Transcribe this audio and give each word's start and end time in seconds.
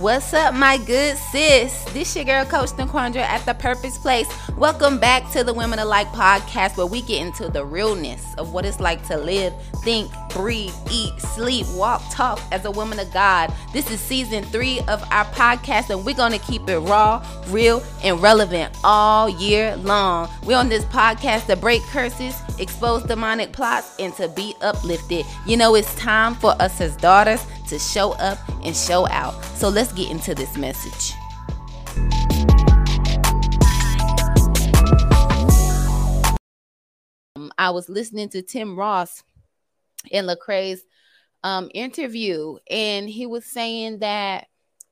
What's 0.00 0.32
up, 0.32 0.54
my 0.54 0.76
good 0.76 1.16
sis? 1.16 1.82
This 1.86 2.10
is 2.10 2.16
your 2.16 2.24
girl, 2.24 2.44
Coach 2.44 2.70
Naquandra 2.70 3.16
at 3.16 3.44
the 3.44 3.54
Purpose 3.54 3.98
Place. 3.98 4.28
Welcome 4.56 5.00
back 5.00 5.28
to 5.32 5.42
the 5.42 5.52
Women 5.52 5.80
Alike 5.80 6.06
podcast, 6.08 6.76
where 6.76 6.86
we 6.86 7.02
get 7.02 7.20
into 7.20 7.48
the 7.48 7.64
realness 7.64 8.24
of 8.36 8.52
what 8.52 8.64
it's 8.64 8.78
like 8.78 9.04
to 9.08 9.16
live, 9.16 9.52
think, 9.82 10.12
breathe, 10.32 10.72
eat, 10.92 11.18
sleep, 11.18 11.66
walk, 11.70 12.00
talk 12.12 12.40
as 12.52 12.64
a 12.64 12.70
woman 12.70 13.00
of 13.00 13.12
God. 13.12 13.52
This 13.72 13.90
is 13.90 13.98
season 13.98 14.44
three 14.44 14.78
of 14.86 15.02
our 15.10 15.24
podcast, 15.32 15.90
and 15.90 16.06
we're 16.06 16.14
gonna 16.14 16.38
keep 16.38 16.68
it 16.68 16.78
raw, 16.78 17.26
real, 17.48 17.82
and 18.04 18.22
relevant 18.22 18.72
all 18.84 19.28
year 19.28 19.74
long. 19.78 20.28
We're 20.44 20.58
on 20.58 20.68
this 20.68 20.84
podcast 20.84 21.46
to 21.46 21.56
break 21.56 21.82
curses, 21.82 22.40
expose 22.60 23.02
demonic 23.02 23.52
plots, 23.52 23.96
and 23.98 24.14
to 24.14 24.28
be 24.28 24.54
uplifted. 24.60 25.26
You 25.44 25.56
know, 25.56 25.74
it's 25.74 25.92
time 25.96 26.36
for 26.36 26.52
us 26.62 26.80
as 26.80 26.94
daughters 26.96 27.44
to 27.68 27.78
show 27.78 28.12
up 28.12 28.38
and 28.64 28.74
show 28.74 29.08
out. 29.08 29.42
So 29.56 29.68
let's 29.68 29.92
get 29.92 30.10
into 30.10 30.34
this 30.34 30.56
message. 30.56 31.14
Um, 37.36 37.52
I 37.58 37.70
was 37.70 37.88
listening 37.88 38.28
to 38.30 38.42
Tim 38.42 38.76
Ross 38.76 39.22
in 40.10 40.26
Lecrae's 40.26 40.82
um, 41.44 41.70
interview, 41.74 42.56
and 42.70 43.08
he 43.08 43.26
was 43.26 43.44
saying 43.44 44.00
that, 44.00 44.46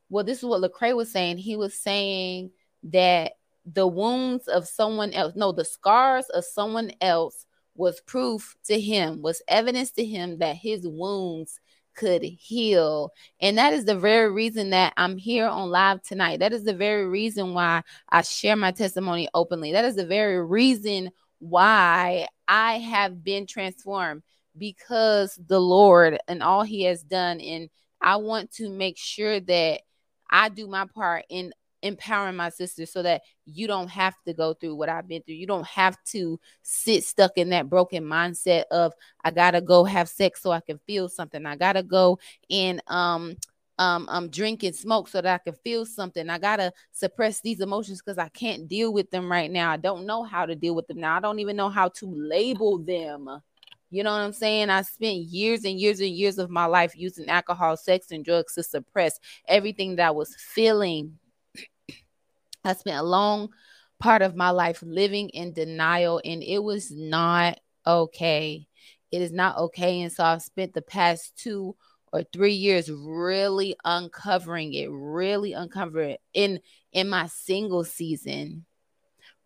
well, 0.09 0.25
this 0.25 0.39
is 0.39 0.45
what 0.45 0.63
Lecrae 0.63 0.95
was 0.95 1.11
saying. 1.11 1.39
He 1.39 1.57
was 1.57 1.75
saying 1.75 2.51
that 2.85 3.33
the 3.65 3.87
wounds 3.87 4.47
of 4.47 4.69
someone 4.69 5.13
else, 5.13 5.35
no, 5.35 5.51
the 5.51 5.65
scars 5.65 6.27
of 6.31 6.45
someone 6.45 6.93
else 7.01 7.47
was 7.75 8.01
proof 8.03 8.57
to 8.65 8.81
him, 8.81 9.23
was 9.23 9.43
evidence 9.49 9.91
to 9.93 10.05
him 10.05 10.39
that 10.39 10.57
his 10.57 10.87
wounds 10.87 11.61
could 11.97 12.23
heal. 12.23 13.11
And 13.41 13.59
that 13.59 13.73
is 13.73 13.85
the 13.85 13.99
very 13.99 14.31
reason 14.31 14.71
that 14.71 14.93
I'm 14.97 15.17
here 15.17 15.47
on 15.47 15.71
live 15.71 16.03
tonight. 16.03 16.41
That 16.41 16.53
is 16.53 16.63
the 16.63 16.75
very 16.75 17.07
reason 17.07 17.55
why 17.55 17.83
I 18.09 18.23
share 18.23 18.57
my 18.57 18.71
testimony 18.71 19.29
openly. 19.35 19.73
That 19.73 19.85
is 19.85 19.97
the 19.97 20.07
very 20.07 20.45
reason 20.45 21.11
why 21.39 22.29
I 22.47 22.75
have 22.79 23.25
been 23.25 23.47
transformed 23.47 24.23
because 24.57 25.39
the 25.47 25.61
Lord 25.61 26.19
and 26.29 26.43
all 26.43 26.63
He 26.63 26.85
has 26.85 27.03
done. 27.03 27.41
And 27.41 27.69
I 28.01 28.17
want 28.17 28.53
to 28.53 28.69
make 28.69 28.99
sure 28.99 29.41
that 29.41 29.81
I 30.31 30.49
do 30.49 30.67
my 30.67 30.87
part 30.87 31.25
in 31.29 31.53
empowering 31.83 32.37
my 32.37 32.49
sisters 32.49 32.93
so 32.93 33.03
that 33.03 33.23
you 33.45 33.67
don't 33.67 33.89
have 33.89 34.15
to 34.27 34.33
go 34.33 34.55
through 34.55 34.75
what 34.75 34.89
I've 34.89 35.09
been 35.09 35.23
through. 35.23 35.37
You 35.37 35.47
don't 35.47 35.67
have 35.67 35.97
to 36.07 36.41
sit 36.63 37.05
stuck 37.05 37.33
in 37.37 37.51
that 37.51 37.69
broken 37.69 38.05
mindset 38.05 38.65
of 38.71 38.93
I 39.25 39.31
gotta 39.31 39.61
go 39.61 39.85
have 39.85 40.09
sex 40.09 40.43
so 40.43 40.51
I 40.51 40.61
can 40.61 40.79
feel 40.87 41.09
something. 41.09 41.45
I 41.47 41.57
gotta 41.57 41.83
go 41.83 42.19
and 42.51 42.83
um 42.87 43.37
um 43.79 44.09
um 44.09 44.31
drink 44.31 44.63
and 44.63 44.75
smoke 44.75 45.09
so 45.09 45.21
that 45.21 45.35
I 45.35 45.39
can 45.39 45.55
feel 45.63 45.85
something. 45.85 46.31
I 46.31 46.39
gotta 46.39 46.73
suppress 46.93 47.41
these 47.41 47.61
emotions 47.61 48.01
because 48.01 48.19
I 48.19 48.29
can't 48.29 48.69
deal 48.69 48.93
with 48.93 49.11
them 49.11 49.31
right 49.31 49.51
now. 49.51 49.71
I 49.71 49.77
don't 49.77 50.07
know 50.07 50.23
how 50.23 50.47
to 50.47 50.55
deal 50.55 50.75
with 50.75 50.87
them 50.87 51.01
now. 51.01 51.17
I 51.17 51.21
don't 51.21 51.39
even 51.39 51.57
know 51.57 51.69
how 51.69 51.89
to 51.89 52.07
label 52.07 52.79
them. 52.79 53.29
You 53.91 54.03
know 54.03 54.11
what 54.11 54.21
I'm 54.21 54.33
saying? 54.33 54.69
I 54.69 54.83
spent 54.83 55.19
years 55.19 55.65
and 55.65 55.79
years 55.79 56.01
and 56.01 56.11
years 56.11 56.39
of 56.39 56.51
my 56.51 56.65
life 56.65 56.95
using 56.97 57.29
alcohol, 57.29 57.77
sex, 57.77 58.11
and 58.11 58.25
drugs 58.25 58.55
to 58.55 58.63
suppress 58.65 59.21
everything 59.47 59.97
that 59.97 60.09
I 60.09 60.11
was 60.11 60.35
feeling 60.35 61.19
I 62.67 62.75
spent 62.75 62.99
a 62.99 63.03
long 63.03 63.51
part 63.99 64.23
of 64.23 64.37
my 64.37 64.51
life 64.51 64.83
living 64.83 65.31
in 65.31 65.53
denial, 65.53 66.21
and 66.25 66.43
it 66.43 66.63
was 66.63 66.91
not 66.91 67.59
okay. 67.87 68.67
It 69.11 69.23
is 69.23 69.33
not 69.33 69.57
okay. 69.59 70.03
And 70.03 70.13
so 70.13 70.25
I've 70.25 70.43
spent 70.43 70.75
the 70.75 70.83
past 70.83 71.37
two 71.37 71.77
or 72.13 72.25
three 72.33 72.55
years 72.55 72.91
really 72.91 73.75
uncovering 73.85 74.75
it, 74.75 74.89
really 74.91 75.53
uncovering 75.53 76.11
it 76.11 76.21
in 76.35 76.61
in 76.93 77.09
my 77.09 77.27
single 77.27 77.85
season 77.85 78.66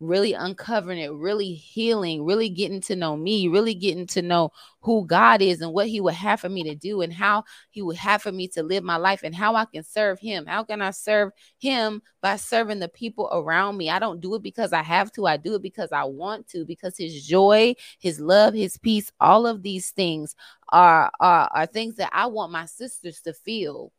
really 0.01 0.33
uncovering 0.33 0.97
it, 0.99 1.11
really 1.11 1.53
healing, 1.53 2.25
really 2.25 2.49
getting 2.49 2.81
to 2.81 2.95
know 2.95 3.15
me, 3.15 3.47
really 3.47 3.75
getting 3.75 4.07
to 4.07 4.21
know 4.21 4.51
who 4.81 5.05
God 5.05 5.41
is 5.41 5.61
and 5.61 5.71
what 5.73 5.87
He 5.87 6.01
would 6.01 6.15
have 6.15 6.39
for 6.39 6.49
me 6.49 6.63
to 6.63 6.75
do 6.75 7.01
and 7.01 7.13
how 7.13 7.43
He 7.69 7.81
would 7.81 7.97
have 7.97 8.21
for 8.21 8.31
me 8.31 8.47
to 8.49 8.63
live 8.63 8.83
my 8.83 8.97
life 8.97 9.21
and 9.23 9.35
how 9.35 9.55
I 9.55 9.65
can 9.65 9.83
serve 9.83 10.19
Him. 10.19 10.47
How 10.47 10.63
can 10.63 10.81
I 10.81 10.89
serve 10.89 11.31
Him 11.59 12.01
by 12.19 12.35
serving 12.35 12.79
the 12.79 12.89
people 12.89 13.29
around 13.31 13.77
me? 13.77 13.89
I 13.89 13.99
don't 13.99 14.19
do 14.19 14.33
it 14.35 14.41
because 14.41 14.73
I 14.73 14.81
have 14.81 15.11
to, 15.13 15.27
I 15.27 15.37
do 15.37 15.55
it 15.55 15.61
because 15.61 15.91
I 15.91 16.03
want 16.03 16.47
to, 16.49 16.65
because 16.65 16.97
His 16.97 17.25
joy, 17.25 17.75
His 17.99 18.19
love, 18.19 18.55
His 18.55 18.77
peace, 18.77 19.11
all 19.19 19.45
of 19.45 19.61
these 19.61 19.91
things 19.91 20.35
are, 20.69 21.11
are, 21.19 21.49
are 21.53 21.65
things 21.67 21.95
that 21.95 22.09
I 22.11 22.25
want 22.25 22.51
my 22.51 22.65
sisters 22.65 23.21
to 23.21 23.33
feel 23.33 23.91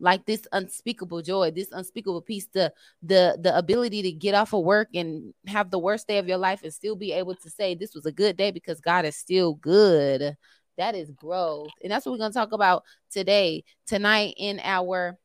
like 0.00 0.24
this 0.26 0.46
unspeakable 0.52 1.22
joy 1.22 1.50
this 1.50 1.70
unspeakable 1.72 2.22
peace 2.22 2.48
the 2.52 2.72
the 3.02 3.38
the 3.40 3.56
ability 3.56 4.02
to 4.02 4.10
get 4.10 4.34
off 4.34 4.52
of 4.52 4.64
work 4.64 4.88
and 4.94 5.32
have 5.46 5.70
the 5.70 5.78
worst 5.78 6.08
day 6.08 6.18
of 6.18 6.26
your 6.26 6.38
life 6.38 6.62
and 6.62 6.72
still 6.72 6.96
be 6.96 7.12
able 7.12 7.34
to 7.34 7.50
say 7.50 7.74
this 7.74 7.94
was 7.94 8.06
a 8.06 8.12
good 8.12 8.36
day 8.36 8.50
because 8.50 8.80
god 8.80 9.04
is 9.04 9.16
still 9.16 9.54
good. 9.54 10.36
That 10.76 10.94
is 10.94 11.10
growth. 11.10 11.70
And 11.82 11.92
that's 11.92 12.06
what 12.06 12.12
we're 12.12 12.18
going 12.18 12.32
to 12.32 12.38
talk 12.38 12.52
about 12.52 12.84
today 13.10 13.64
tonight 13.86 14.34
in 14.38 14.60
our 14.62 15.18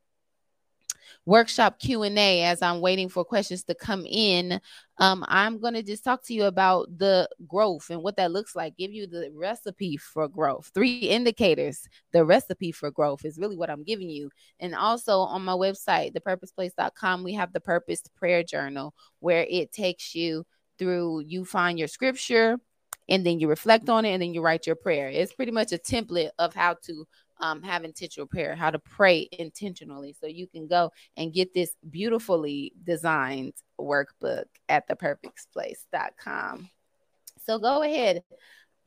workshop 1.25 1.79
q&a 1.79 2.43
as 2.43 2.61
i'm 2.61 2.81
waiting 2.81 3.09
for 3.09 3.23
questions 3.23 3.63
to 3.63 3.75
come 3.75 4.05
in. 4.05 4.59
Um, 4.97 5.25
i'm 5.27 5.59
going 5.59 5.73
to 5.73 5.83
just 5.83 6.03
talk 6.03 6.23
to 6.25 6.33
you 6.33 6.45
about 6.45 6.87
the 6.97 7.27
growth 7.47 7.89
and 7.89 8.01
what 8.01 8.15
that 8.17 8.31
looks 8.31 8.55
like. 8.55 8.77
Give 8.77 8.91
you 8.91 9.07
the 9.07 9.29
recipe 9.33 9.97
for 9.97 10.27
growth 10.27 10.71
three 10.73 10.97
indicators 10.97 11.87
the 12.13 12.23
recipe 12.23 12.71
for 12.71 12.91
growth 12.91 13.25
is 13.25 13.37
really 13.37 13.57
what 13.57 13.69
i'm 13.69 13.83
giving 13.83 14.09
you. 14.09 14.29
And 14.59 14.75
also 14.75 15.19
on 15.19 15.43
my 15.43 15.53
website 15.53 16.13
thepurposeplace.com 16.13 17.23
we 17.23 17.33
have 17.33 17.53
the 17.53 17.59
purpose 17.59 18.01
prayer 18.15 18.43
journal 18.43 18.93
where 19.19 19.45
it 19.49 19.71
takes 19.71 20.15
you 20.15 20.45
through 20.77 21.21
you 21.21 21.45
find 21.45 21.79
your 21.79 21.87
scripture 21.87 22.57
and 23.07 23.25
then 23.25 23.39
you 23.39 23.47
reflect 23.47 23.89
on 23.89 24.05
it 24.05 24.13
and 24.13 24.21
then 24.21 24.33
you 24.33 24.41
write 24.41 24.65
your 24.65 24.75
prayer. 24.75 25.09
It's 25.09 25.33
pretty 25.33 25.51
much 25.51 25.71
a 25.71 25.77
template 25.77 26.31
of 26.39 26.53
how 26.53 26.75
to 26.85 27.05
um, 27.39 27.61
have 27.63 27.83
intentional 27.83 28.27
prayer, 28.27 28.55
how 28.55 28.71
to 28.71 28.79
pray 28.79 29.27
intentionally. 29.31 30.15
So 30.19 30.27
you 30.27 30.47
can 30.47 30.67
go 30.67 30.91
and 31.17 31.33
get 31.33 31.53
this 31.53 31.71
beautifully 31.89 32.73
designed 32.83 33.53
workbook 33.79 34.45
at 34.69 34.87
thepurposeplace.com. 34.87 36.69
So 37.45 37.59
go 37.59 37.83
ahead 37.83 38.23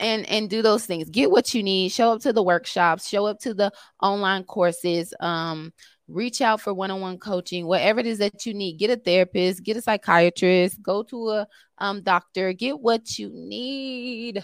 and 0.01 0.27
and 0.29 0.49
do 0.49 0.63
those 0.63 0.87
things. 0.87 1.11
Get 1.11 1.31
what 1.31 1.55
you 1.55 1.63
need. 1.63 1.91
Show 1.91 2.13
up 2.13 2.23
to 2.23 2.33
the 2.33 2.43
workshops. 2.43 3.09
Show 3.09 3.27
up 3.27 3.41
to 3.41 3.55
the 3.55 3.73
online 4.01 4.45
courses. 4.45 5.13
Um, 5.21 5.73
reach 6.09 6.41
out 6.41 6.61
for 6.61 6.73
one-on-one 6.73 7.19
coaching 7.19 7.67
whatever 7.67 8.01
it 8.01 8.07
is 8.07 8.17
that 8.19 8.47
you 8.47 8.55
need 8.55 8.79
get 8.79 8.89
a 8.89 8.97
therapist 8.97 9.63
get 9.63 9.77
a 9.77 9.83
psychiatrist 9.83 10.81
go 10.83 11.03
to 11.03 11.29
a 11.29 11.47
um, 11.77 12.03
doctor 12.03 12.55
get 12.55 12.81
what 12.81 13.19
you 13.19 13.29
need 13.31 14.43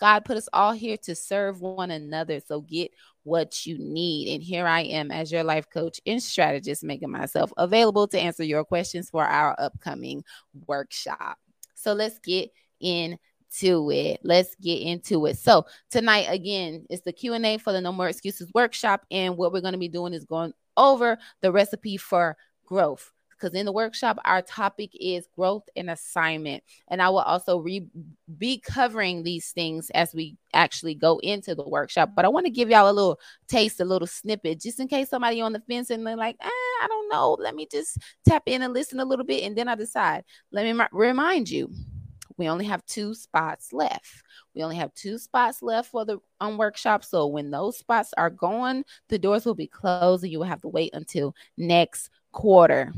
God 0.00 0.24
put 0.24 0.38
us 0.38 0.48
all 0.52 0.72
here 0.72 0.96
to 0.98 1.14
serve 1.14 1.60
one 1.60 1.90
another. 1.90 2.40
So 2.40 2.62
get 2.62 2.90
what 3.22 3.66
you 3.66 3.78
need. 3.78 4.34
And 4.34 4.42
here 4.42 4.66
I 4.66 4.80
am 4.80 5.10
as 5.10 5.30
your 5.30 5.44
life 5.44 5.68
coach 5.68 6.00
and 6.06 6.22
strategist, 6.22 6.82
making 6.82 7.10
myself 7.10 7.52
available 7.56 8.08
to 8.08 8.18
answer 8.18 8.42
your 8.42 8.64
questions 8.64 9.10
for 9.10 9.24
our 9.24 9.54
upcoming 9.58 10.24
workshop. 10.66 11.38
So 11.74 11.92
let's 11.92 12.18
get 12.18 12.50
into 12.80 13.90
it. 13.90 14.20
Let's 14.22 14.54
get 14.56 14.80
into 14.80 15.26
it. 15.26 15.36
So 15.36 15.66
tonight, 15.90 16.26
again, 16.30 16.86
it's 16.88 17.02
the 17.02 17.12
Q&A 17.12 17.58
for 17.58 17.72
the 17.72 17.80
No 17.80 17.92
More 17.92 18.08
Excuses 18.08 18.50
workshop. 18.54 19.04
And 19.10 19.36
what 19.36 19.52
we're 19.52 19.60
going 19.60 19.72
to 19.72 19.78
be 19.78 19.88
doing 19.88 20.14
is 20.14 20.24
going 20.24 20.54
over 20.76 21.18
the 21.42 21.52
recipe 21.52 21.98
for 21.98 22.36
growth 22.64 23.12
because 23.40 23.54
in 23.54 23.66
the 23.66 23.72
workshop, 23.72 24.18
our 24.24 24.42
topic 24.42 24.90
is 24.94 25.26
growth 25.34 25.64
and 25.76 25.90
assignment. 25.90 26.62
And 26.88 27.00
I 27.00 27.08
will 27.08 27.20
also 27.20 27.58
re- 27.58 27.88
be 28.38 28.58
covering 28.58 29.22
these 29.22 29.50
things 29.52 29.90
as 29.90 30.14
we 30.14 30.36
actually 30.52 30.94
go 30.94 31.18
into 31.18 31.54
the 31.54 31.68
workshop. 31.68 32.10
But 32.14 32.24
I 32.24 32.28
want 32.28 32.46
to 32.46 32.50
give 32.52 32.68
y'all 32.68 32.90
a 32.90 32.92
little 32.92 33.18
taste, 33.48 33.80
a 33.80 33.84
little 33.84 34.06
snippet, 34.06 34.60
just 34.60 34.80
in 34.80 34.88
case 34.88 35.08
somebody 35.08 35.40
on 35.40 35.52
the 35.52 35.60
fence 35.60 35.90
and 35.90 36.06
they're 36.06 36.16
like, 36.16 36.36
eh, 36.40 36.48
I 36.48 36.86
don't 36.88 37.08
know. 37.08 37.36
Let 37.40 37.54
me 37.54 37.66
just 37.70 37.98
tap 38.28 38.42
in 38.46 38.62
and 38.62 38.74
listen 38.74 39.00
a 39.00 39.04
little 39.04 39.24
bit 39.24 39.44
and 39.44 39.56
then 39.56 39.68
I 39.68 39.74
decide. 39.74 40.24
Let 40.52 40.64
me 40.64 40.70
m- 40.70 40.88
remind 40.92 41.48
you 41.48 41.70
we 42.36 42.48
only 42.48 42.64
have 42.64 42.84
two 42.86 43.14
spots 43.14 43.72
left. 43.72 44.22
We 44.54 44.62
only 44.62 44.76
have 44.76 44.94
two 44.94 45.18
spots 45.18 45.62
left 45.62 45.90
for 45.90 46.04
the 46.04 46.18
um, 46.40 46.56
workshop. 46.56 47.04
So 47.04 47.26
when 47.26 47.50
those 47.50 47.76
spots 47.76 48.14
are 48.16 48.30
gone, 48.30 48.84
the 49.08 49.18
doors 49.18 49.44
will 49.44 49.54
be 49.54 49.66
closed 49.66 50.24
and 50.24 50.32
you 50.32 50.38
will 50.38 50.46
have 50.46 50.62
to 50.62 50.68
wait 50.68 50.94
until 50.94 51.34
next 51.58 52.08
quarter. 52.32 52.92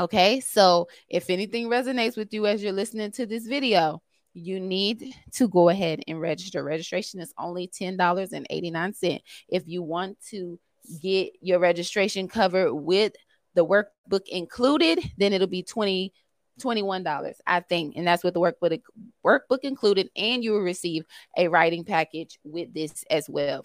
Okay, 0.00 0.40
so 0.40 0.88
if 1.10 1.28
anything 1.28 1.68
resonates 1.68 2.16
with 2.16 2.32
you 2.32 2.46
as 2.46 2.62
you're 2.62 2.72
listening 2.72 3.10
to 3.12 3.26
this 3.26 3.46
video, 3.46 4.00
you 4.32 4.58
need 4.58 5.14
to 5.32 5.46
go 5.46 5.68
ahead 5.68 6.00
and 6.08 6.18
register. 6.18 6.64
Registration 6.64 7.20
is 7.20 7.34
only 7.36 7.68
$10.89. 7.68 9.20
If 9.50 9.68
you 9.68 9.82
want 9.82 10.16
to 10.30 10.58
get 11.02 11.32
your 11.42 11.58
registration 11.58 12.28
covered 12.28 12.72
with 12.72 13.12
the 13.54 13.66
workbook 13.66 14.26
included, 14.28 15.00
then 15.18 15.34
it'll 15.34 15.46
be 15.46 15.62
20 15.62 16.14
$21, 16.58 17.34
I 17.46 17.60
think. 17.60 17.94
And 17.96 18.06
that's 18.06 18.24
with 18.24 18.34
the 18.34 18.40
workbook 18.40 18.80
workbook 19.24 19.60
included, 19.64 20.08
and 20.16 20.42
you 20.42 20.52
will 20.52 20.60
receive 20.60 21.04
a 21.36 21.48
writing 21.48 21.84
package 21.84 22.38
with 22.42 22.72
this 22.72 23.04
as 23.10 23.28
well. 23.28 23.64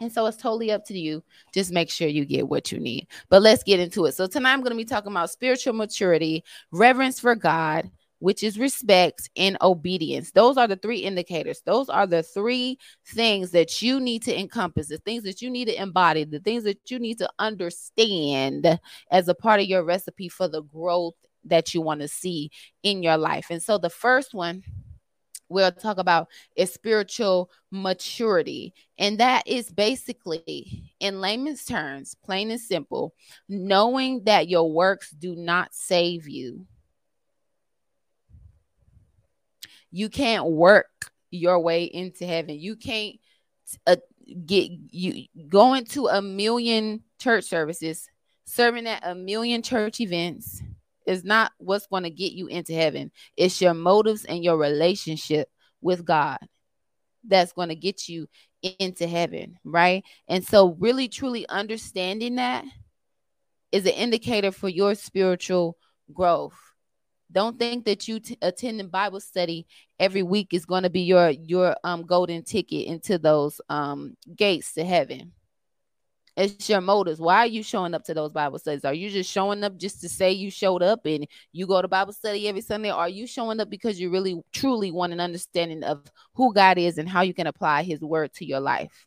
And 0.00 0.12
so 0.12 0.26
it's 0.26 0.36
totally 0.36 0.72
up 0.72 0.84
to 0.86 0.98
you. 0.98 1.22
Just 1.52 1.72
make 1.72 1.90
sure 1.90 2.08
you 2.08 2.24
get 2.24 2.48
what 2.48 2.72
you 2.72 2.80
need. 2.80 3.06
But 3.28 3.42
let's 3.42 3.62
get 3.62 3.80
into 3.80 4.06
it. 4.06 4.12
So 4.12 4.26
tonight 4.26 4.52
I'm 4.52 4.60
going 4.60 4.72
to 4.72 4.76
be 4.76 4.84
talking 4.84 5.12
about 5.12 5.30
spiritual 5.30 5.74
maturity, 5.74 6.44
reverence 6.72 7.20
for 7.20 7.34
God, 7.34 7.90
which 8.18 8.42
is 8.42 8.58
respect 8.58 9.28
and 9.36 9.56
obedience. 9.60 10.30
Those 10.32 10.56
are 10.56 10.66
the 10.66 10.76
three 10.76 10.98
indicators. 10.98 11.62
Those 11.64 11.88
are 11.88 12.06
the 12.06 12.22
three 12.22 12.78
things 13.06 13.50
that 13.50 13.82
you 13.82 14.00
need 14.00 14.22
to 14.22 14.38
encompass, 14.38 14.88
the 14.88 14.98
things 14.98 15.24
that 15.24 15.42
you 15.42 15.50
need 15.50 15.66
to 15.66 15.80
embody, 15.80 16.24
the 16.24 16.40
things 16.40 16.64
that 16.64 16.90
you 16.90 16.98
need 16.98 17.18
to 17.18 17.28
understand 17.38 18.80
as 19.10 19.28
a 19.28 19.34
part 19.34 19.60
of 19.60 19.66
your 19.66 19.84
recipe 19.84 20.28
for 20.28 20.48
the 20.48 20.62
growth 20.62 21.14
that 21.44 21.74
you 21.74 21.82
want 21.82 22.00
to 22.00 22.08
see 22.08 22.50
in 22.82 23.02
your 23.02 23.18
life. 23.18 23.46
And 23.50 23.62
so 23.62 23.78
the 23.78 23.90
first 23.90 24.32
one 24.32 24.62
we'll 25.48 25.72
talk 25.72 25.98
about 25.98 26.28
is 26.56 26.72
spiritual 26.72 27.50
maturity. 27.70 28.74
And 28.98 29.18
that 29.18 29.46
is 29.46 29.70
basically, 29.70 30.92
in 31.00 31.20
layman's 31.20 31.64
terms, 31.64 32.14
plain 32.24 32.50
and 32.50 32.60
simple, 32.60 33.14
knowing 33.48 34.24
that 34.24 34.48
your 34.48 34.70
works 34.70 35.10
do 35.10 35.34
not 35.36 35.74
save 35.74 36.28
you. 36.28 36.66
You 39.90 40.08
can't 40.08 40.46
work 40.46 41.12
your 41.30 41.60
way 41.60 41.84
into 41.84 42.26
heaven. 42.26 42.58
You 42.58 42.76
can't 42.76 43.16
uh, 43.86 43.96
get 44.44 44.72
you 44.90 45.26
going 45.48 45.84
to 45.86 46.08
a 46.08 46.20
million 46.20 47.02
church 47.18 47.44
services, 47.44 48.08
serving 48.44 48.86
at 48.86 49.06
a 49.06 49.14
million 49.14 49.62
church 49.62 50.00
events 50.00 50.62
is 51.06 51.24
not 51.24 51.52
what's 51.58 51.86
going 51.86 52.04
to 52.04 52.10
get 52.10 52.32
you 52.32 52.46
into 52.46 52.72
heaven. 52.72 53.10
It's 53.36 53.60
your 53.60 53.74
motives 53.74 54.24
and 54.24 54.42
your 54.42 54.56
relationship 54.56 55.48
with 55.80 56.04
God 56.04 56.38
that's 57.26 57.52
going 57.52 57.68
to 57.68 57.74
get 57.74 58.08
you 58.08 58.28
into 58.78 59.06
heaven, 59.06 59.58
right? 59.64 60.04
And 60.28 60.44
so, 60.44 60.76
really, 60.78 61.08
truly 61.08 61.46
understanding 61.48 62.36
that 62.36 62.64
is 63.72 63.86
an 63.86 63.92
indicator 63.92 64.52
for 64.52 64.68
your 64.68 64.94
spiritual 64.94 65.76
growth. 66.12 66.54
Don't 67.32 67.58
think 67.58 67.84
that 67.86 68.06
you 68.06 68.20
t- 68.20 68.38
attending 68.40 68.88
Bible 68.88 69.20
study 69.20 69.66
every 69.98 70.22
week 70.22 70.52
is 70.52 70.64
going 70.64 70.84
to 70.84 70.90
be 70.90 71.00
your 71.00 71.30
your 71.30 71.76
um 71.82 72.02
golden 72.02 72.44
ticket 72.44 72.86
into 72.86 73.18
those 73.18 73.60
um 73.68 74.16
gates 74.36 74.74
to 74.74 74.84
heaven. 74.84 75.32
It's 76.36 76.68
your 76.68 76.80
motives. 76.80 77.20
Why 77.20 77.36
are 77.38 77.46
you 77.46 77.62
showing 77.62 77.94
up 77.94 78.02
to 78.04 78.14
those 78.14 78.32
Bible 78.32 78.58
studies? 78.58 78.84
Are 78.84 78.92
you 78.94 79.08
just 79.08 79.30
showing 79.30 79.62
up 79.62 79.76
just 79.76 80.00
to 80.00 80.08
say 80.08 80.32
you 80.32 80.50
showed 80.50 80.82
up 80.82 81.06
and 81.06 81.26
you 81.52 81.66
go 81.66 81.80
to 81.80 81.86
Bible 81.86 82.12
study 82.12 82.48
every 82.48 82.60
Sunday? 82.60 82.90
Are 82.90 83.08
you 83.08 83.26
showing 83.26 83.60
up 83.60 83.70
because 83.70 84.00
you 84.00 84.10
really 84.10 84.42
truly 84.52 84.90
want 84.90 85.12
an 85.12 85.20
understanding 85.20 85.84
of 85.84 86.02
who 86.34 86.52
God 86.52 86.76
is 86.76 86.98
and 86.98 87.08
how 87.08 87.22
you 87.22 87.34
can 87.34 87.46
apply 87.46 87.84
his 87.84 88.00
word 88.00 88.32
to 88.34 88.44
your 88.44 88.58
life? 88.60 89.06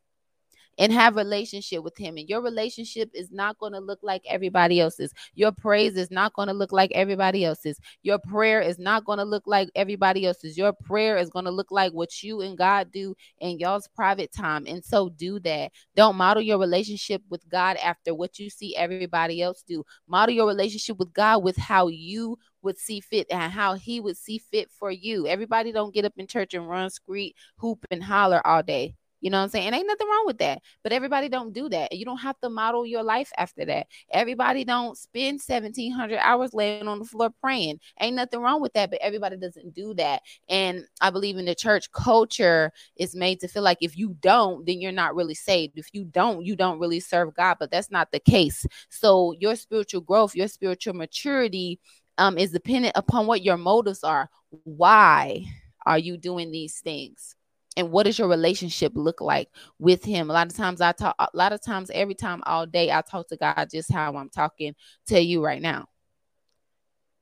And 0.77 0.91
have 0.93 1.15
relationship 1.15 1.83
with 1.83 1.97
him 1.97 2.17
and 2.17 2.29
your 2.29 2.41
relationship 2.41 3.09
is 3.13 3.31
not 3.31 3.57
going 3.57 3.73
to 3.73 3.79
look 3.79 3.99
like 4.01 4.21
everybody 4.27 4.79
else's. 4.79 5.11
Your 5.33 5.51
praise 5.51 5.95
is 5.95 6.11
not 6.11 6.33
going 6.33 6.47
to 6.47 6.53
look 6.53 6.71
like 6.71 6.91
everybody 6.93 7.43
else's. 7.43 7.79
Your 8.03 8.19
prayer 8.19 8.61
is 8.61 8.77
not 8.77 9.05
going 9.05 9.17
to 9.17 9.23
look 9.23 9.43
like 9.45 9.69
everybody 9.75 10.25
else's. 10.25 10.57
Your 10.57 10.73
prayer 10.73 11.17
is 11.17 11.29
going 11.29 11.45
to 11.45 11.51
look 11.51 11.71
like 11.71 11.93
what 11.93 12.23
you 12.23 12.41
and 12.41 12.57
god 12.57 12.91
do 12.91 13.15
in 13.39 13.59
y'all's 13.59 13.87
private 13.87 14.31
time 14.31 14.65
and 14.67 14.83
so 14.83 15.09
do 15.09 15.39
that. 15.41 15.71
Don't 15.95 16.15
model 16.15 16.43
your 16.43 16.59
relationship 16.59 17.21
with 17.29 17.47
god 17.49 17.77
after 17.77 18.13
what 18.13 18.39
you 18.39 18.49
see 18.49 18.75
everybody 18.75 19.41
else 19.41 19.63
do. 19.67 19.83
Model 20.07 20.35
your 20.35 20.47
relationship 20.47 20.97
with 20.97 21.13
god 21.13 21.43
with 21.43 21.57
how 21.57 21.87
you 21.87 22.37
would 22.61 22.77
see 22.77 22.99
fit 22.99 23.27
and 23.31 23.51
how 23.51 23.75
he 23.75 23.99
would 23.99 24.17
see 24.17 24.37
fit 24.37 24.69
for 24.71 24.91
you. 24.91 25.27
Everybody 25.27 25.71
don't 25.71 25.93
get 25.93 26.05
up 26.05 26.13
in 26.17 26.27
church 26.27 26.53
and 26.53 26.67
run 26.67 26.89
screet 26.89 27.33
hoop 27.57 27.85
and 27.91 28.03
holler 28.03 28.45
all 28.45 28.63
day 28.63 28.95
you 29.19 29.31
know 29.31 29.37
what 29.37 29.45
I'm 29.45 29.49
saying? 29.49 29.67
And 29.67 29.75
ain't 29.75 29.87
nothing 29.87 30.07
wrong 30.07 30.25
with 30.25 30.37
that. 30.39 30.61
But 30.83 30.91
everybody 30.91 31.29
don't 31.29 31.53
do 31.53 31.69
that. 31.69 31.91
You 31.91 32.05
don't 32.05 32.17
have 32.17 32.39
to 32.41 32.49
model 32.49 32.85
your 32.85 33.03
life 33.03 33.31
after 33.37 33.65
that. 33.65 33.87
Everybody 34.11 34.63
don't 34.63 34.97
spend 34.97 35.41
1700 35.45 36.19
hours 36.19 36.53
laying 36.53 36.87
on 36.87 36.99
the 36.99 37.05
floor 37.05 37.29
praying. 37.41 37.79
Ain't 37.99 38.15
nothing 38.15 38.41
wrong 38.41 38.61
with 38.61 38.73
that, 38.73 38.91
but 38.91 38.99
everybody 39.01 39.37
doesn't 39.37 39.73
do 39.73 39.93
that. 39.95 40.21
And 40.49 40.85
I 41.01 41.09
believe 41.09 41.37
in 41.37 41.45
the 41.45 41.55
church 41.55 41.91
culture 41.91 42.71
is 42.95 43.15
made 43.15 43.39
to 43.39 43.47
feel 43.47 43.63
like 43.63 43.79
if 43.81 43.97
you 43.97 44.15
don't, 44.21 44.65
then 44.65 44.81
you're 44.81 44.91
not 44.91 45.15
really 45.15 45.35
saved. 45.35 45.77
If 45.77 45.93
you 45.93 46.05
don't, 46.05 46.45
you 46.45 46.55
don't 46.55 46.79
really 46.79 46.99
serve 46.99 47.33
God, 47.33 47.57
but 47.59 47.71
that's 47.71 47.91
not 47.91 48.11
the 48.11 48.19
case. 48.19 48.65
So 48.89 49.33
your 49.39 49.55
spiritual 49.55 50.01
growth, 50.01 50.35
your 50.35 50.47
spiritual 50.47 50.93
maturity 50.93 51.79
um 52.19 52.37
is 52.37 52.51
dependent 52.51 52.93
upon 52.95 53.27
what 53.27 53.43
your 53.43 53.57
motives 53.57 54.03
are. 54.03 54.29
Why 54.63 55.45
are 55.85 55.99
you 55.99 56.17
doing 56.17 56.51
these 56.51 56.79
things? 56.79 57.36
And 57.77 57.91
what 57.91 58.03
does 58.03 58.19
your 58.19 58.27
relationship 58.27 58.91
look 58.95 59.21
like 59.21 59.49
with 59.79 60.03
him 60.03 60.29
a 60.29 60.33
lot 60.33 60.47
of 60.47 60.55
times 60.55 60.81
i 60.81 60.91
talk 60.91 61.15
a 61.19 61.29
lot 61.33 61.53
of 61.53 61.61
times 61.61 61.89
every 61.93 62.15
time 62.15 62.41
all 62.45 62.65
day 62.65 62.91
i 62.91 63.01
talk 63.01 63.27
to 63.27 63.37
god 63.37 63.69
just 63.71 63.91
how 63.91 64.13
i'm 64.15 64.29
talking 64.29 64.75
to 65.05 65.21
you 65.21 65.43
right 65.43 65.61
now 65.61 65.85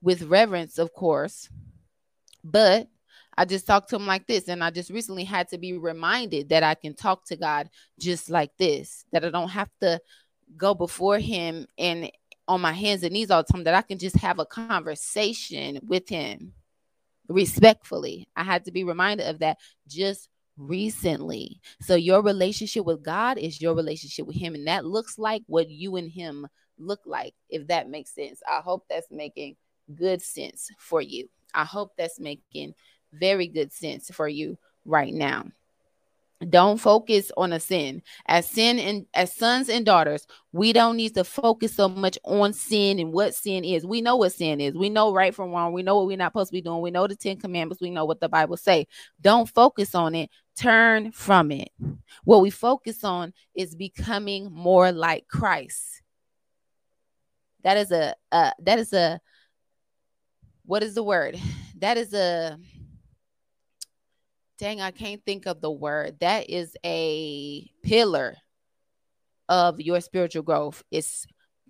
with 0.01 0.23
reverence 0.23 0.79
of 0.79 0.91
course 0.93 1.49
but 2.43 2.87
I 3.37 3.45
just 3.45 3.67
talked 3.67 3.89
to 3.89 3.97
him 3.97 4.05
like 4.05 4.27
this. 4.27 4.47
And 4.47 4.63
I 4.63 4.69
just 4.69 4.89
recently 4.89 5.23
had 5.23 5.49
to 5.49 5.57
be 5.57 5.77
reminded 5.77 6.49
that 6.49 6.63
I 6.63 6.75
can 6.75 6.93
talk 6.93 7.25
to 7.25 7.35
God 7.35 7.69
just 7.99 8.29
like 8.29 8.51
this, 8.57 9.05
that 9.11 9.25
I 9.25 9.29
don't 9.29 9.49
have 9.49 9.69
to 9.81 9.99
go 10.55 10.73
before 10.73 11.19
him 11.19 11.67
and 11.77 12.09
on 12.47 12.61
my 12.61 12.71
hands 12.71 13.03
and 13.03 13.11
knees 13.11 13.31
all 13.31 13.43
the 13.43 13.51
time, 13.51 13.63
that 13.63 13.73
I 13.73 13.81
can 13.81 13.97
just 13.97 14.15
have 14.17 14.39
a 14.39 14.45
conversation 14.45 15.79
with 15.83 16.07
him 16.07 16.53
respectfully. 17.27 18.27
I 18.35 18.43
had 18.43 18.65
to 18.65 18.71
be 18.71 18.83
reminded 18.83 19.27
of 19.27 19.39
that 19.39 19.57
just 19.87 20.29
recently. 20.57 21.59
So 21.81 21.95
your 21.95 22.21
relationship 22.21 22.85
with 22.85 23.03
God 23.03 23.37
is 23.37 23.61
your 23.61 23.75
relationship 23.75 24.25
with 24.25 24.35
him 24.35 24.55
and 24.55 24.67
that 24.67 24.85
looks 24.85 25.17
like 25.17 25.43
what 25.47 25.69
you 25.69 25.95
and 25.95 26.09
him 26.09 26.47
look 26.77 27.01
like 27.05 27.33
if 27.49 27.67
that 27.67 27.89
makes 27.89 28.13
sense. 28.13 28.41
I 28.49 28.61
hope 28.61 28.85
that's 28.89 29.11
making 29.11 29.55
good 29.93 30.21
sense 30.21 30.69
for 30.77 31.01
you. 31.01 31.29
I 31.53 31.65
hope 31.65 31.93
that's 31.97 32.19
making 32.19 32.73
very 33.13 33.47
good 33.47 33.71
sense 33.71 34.09
for 34.13 34.27
you 34.27 34.57
right 34.85 35.13
now. 35.13 35.45
Don't 36.49 36.77
focus 36.77 37.31
on 37.37 37.53
a 37.53 37.59
sin. 37.59 38.01
As 38.27 38.47
sin 38.47 38.77
and 38.77 39.05
as 39.13 39.33
sons 39.33 39.69
and 39.69 39.85
daughters, 39.85 40.27
we 40.51 40.73
don't 40.73 40.97
need 40.97 41.15
to 41.15 41.23
focus 41.23 41.73
so 41.73 41.87
much 41.87 42.19
on 42.25 42.51
sin 42.51 42.99
and 42.99 43.13
what 43.13 43.33
sin 43.33 43.63
is. 43.63 43.85
We 43.85 44.01
know 44.01 44.17
what 44.17 44.33
sin 44.33 44.59
is. 44.59 44.75
We 44.75 44.89
know 44.89 45.13
right 45.13 45.33
from 45.33 45.51
wrong. 45.51 45.71
We 45.71 45.81
know 45.81 45.95
what 45.95 46.07
we're 46.07 46.17
not 46.17 46.33
supposed 46.33 46.49
to 46.49 46.53
be 46.53 46.61
doing. 46.61 46.81
We 46.81 46.91
know 46.91 47.07
the 47.07 47.15
10 47.15 47.37
commandments. 47.37 47.81
We 47.81 47.89
know 47.89 48.03
what 48.03 48.19
the 48.19 48.27
Bible 48.27 48.57
say. 48.57 48.87
Don't 49.21 49.47
focus 49.47 49.95
on 49.95 50.13
it. 50.13 50.29
Turn 50.57 51.11
from 51.11 51.51
it. 51.51 51.69
What 52.23 52.41
we 52.41 52.49
focus 52.49 53.03
on 53.03 53.33
is 53.55 53.75
becoming 53.75 54.51
more 54.51 54.91
like 54.91 55.27
Christ. 55.27 56.01
That 57.63 57.77
is 57.77 57.91
a 57.91 58.15
uh, 58.31 58.51
that 58.59 58.79
is 58.79 58.93
a 58.93 59.19
what 60.65 60.83
is 60.83 60.95
the 60.95 61.03
word? 61.03 61.39
That 61.79 61.97
is 61.97 62.13
a 62.13 62.57
dang, 64.57 64.81
I 64.81 64.91
can't 64.91 65.23
think 65.25 65.45
of 65.45 65.61
the 65.61 65.71
word. 65.71 66.19
That 66.19 66.49
is 66.49 66.75
a 66.85 67.69
pillar 67.83 68.35
of 69.49 69.79
your 69.81 70.01
spiritual 70.01 70.43
growth. 70.43 70.83
It's 70.91 71.25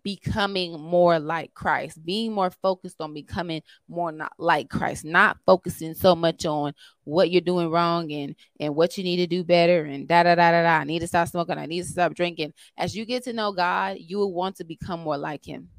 becoming 0.05 0.79
more 0.79 1.17
like 1.19 1.51
Christ, 1.55 2.05
being 2.05 2.31
more 2.31 2.51
focused 2.51 3.01
on 3.01 3.11
becoming 3.11 3.63
more 3.89 4.11
not 4.11 4.33
like 4.37 4.69
Christ, 4.69 5.03
not 5.03 5.37
focusing 5.47 5.95
so 5.95 6.15
much 6.15 6.45
on 6.45 6.73
what 7.05 7.31
you're 7.31 7.41
doing 7.41 7.71
wrong 7.71 8.11
and 8.11 8.35
and 8.59 8.75
what 8.75 8.97
you 8.99 9.03
need 9.03 9.17
to 9.17 9.27
do 9.27 9.43
better 9.43 9.83
and 9.83 10.07
da 10.07 10.21
da 10.21 10.35
da 10.35 10.51
da 10.51 10.61
da. 10.61 10.77
I 10.77 10.83
need 10.83 10.99
to 10.99 11.07
stop 11.07 11.27
smoking. 11.27 11.57
I 11.57 11.65
need 11.65 11.81
to 11.81 11.87
stop 11.87 12.13
drinking. 12.13 12.53
As 12.77 12.95
you 12.95 13.03
get 13.03 13.23
to 13.23 13.33
know 13.33 13.51
God, 13.51 13.97
you 13.99 14.19
will 14.19 14.31
want 14.31 14.57
to 14.57 14.63
become 14.63 14.99
more 14.99 15.17
like 15.17 15.43
Him. 15.43 15.69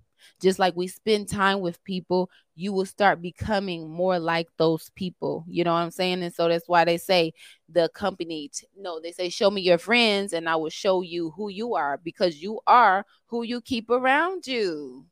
Just 0.40 0.59
like 0.59 0.76
we 0.76 0.88
spend 0.88 1.28
time 1.28 1.61
with 1.61 1.83
people, 1.85 2.30
you 2.54 2.73
will 2.73 2.87
start 2.87 3.21
becoming 3.21 3.88
more 3.88 4.18
like 4.18 4.49
those 4.56 4.90
people. 4.95 5.45
You 5.49 5.64
know 5.64 5.73
what 5.73 5.80
I'm 5.80 5.90
saying? 5.90 6.23
And 6.23 6.35
so 6.35 6.49
that's 6.49 6.68
why 6.68 6.85
they 6.85 6.97
say 6.99 7.33
the 7.68 7.88
company, 7.90 8.50
t- 8.52 8.66
no, 8.76 9.00
they 9.00 9.12
say, 9.12 9.28
show 9.28 9.50
me 9.50 9.61
your 9.61 9.78
friends 9.78 10.33
and 10.33 10.49
I 10.49 10.56
will 10.56 10.71
show 10.71 11.02
you 11.02 11.30
who 11.30 11.49
you 11.49 11.75
are 11.75 11.99
because 12.02 12.42
you 12.42 12.61
are 12.66 13.04
who 13.26 13.42
you 13.42 13.61
keep 13.61 13.90
around 13.90 14.47
you. 14.47 15.06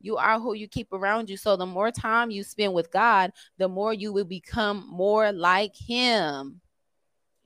You 0.00 0.16
are 0.16 0.38
who 0.38 0.54
you 0.54 0.66
keep 0.66 0.92
around 0.92 1.28
you. 1.28 1.36
So 1.36 1.56
the 1.56 1.66
more 1.66 1.90
time 1.90 2.30
you 2.30 2.42
spend 2.42 2.72
with 2.72 2.90
God, 2.90 3.32
the 3.58 3.68
more 3.68 3.92
you 3.92 4.12
will 4.12 4.24
become 4.24 4.86
more 4.90 5.30
like 5.32 5.76
Him. 5.76 6.60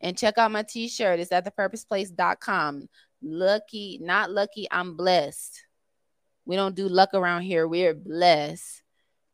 And 0.01 0.17
check 0.17 0.39
out 0.39 0.53
my 0.53 0.63
t 0.63 0.89
shirt. 0.89 1.19
It's 1.19 1.33
at 1.33 1.45
thepurposeplace.com. 1.45 2.89
Lucky, 3.23 3.99
not 4.03 4.31
lucky, 4.31 4.69
I'm 4.71 4.97
blessed. 4.97 5.65
We 6.47 6.57
don't 6.57 6.75
do 6.75 6.89
luck 6.89 7.11
around 7.15 7.43
here. 7.43 7.67
We're 7.67 7.95
blessed. 7.95 8.83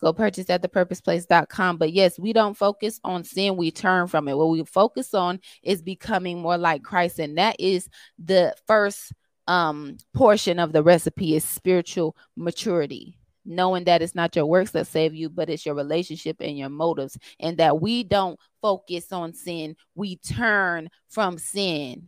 Go 0.01 0.13
purchase 0.13 0.49
at 0.49 0.63
thepurposeplace.com. 0.63 1.77
But 1.77 1.93
yes, 1.93 2.19
we 2.19 2.33
don't 2.33 2.57
focus 2.57 3.01
on 3.05 3.23
sin, 3.25 3.57
we 3.57 3.71
turn 3.71 4.07
from 4.07 4.29
it. 4.29 4.37
What 4.37 4.49
we 4.49 4.65
focus 4.65 5.13
on 5.13 5.41
is 5.63 5.83
becoming 5.83 6.41
more 6.41 6.57
like 6.57 6.83
Christ. 6.83 7.19
And 7.19 7.37
that 7.39 7.57
is 7.59 7.89
the 8.19 8.55
first 8.67 9.13
um 9.47 9.97
portion 10.15 10.59
of 10.59 10.73
the 10.73 10.83
recipe 10.83 11.35
is 11.35 11.45
spiritual 11.45 12.15
maturity 12.37 13.19
knowing 13.45 13.85
that 13.85 14.03
it's 14.03 14.15
not 14.15 14.37
your 14.37 14.47
works 14.47 14.71
that 14.73 14.87
save 14.87 15.15
you, 15.15 15.29
but 15.29 15.51
it's 15.51 15.65
your 15.65 15.75
relationship 15.75 16.37
and 16.41 16.57
your 16.59 16.69
motives, 16.69 17.19
and 17.39 17.57
that 17.59 17.81
we 17.81 18.05
don't 18.05 18.39
focus 18.61 19.13
on 19.13 19.33
sin, 19.33 19.77
we 19.95 20.17
turn 20.17 20.89
from 21.09 21.39
sin. 21.39 22.07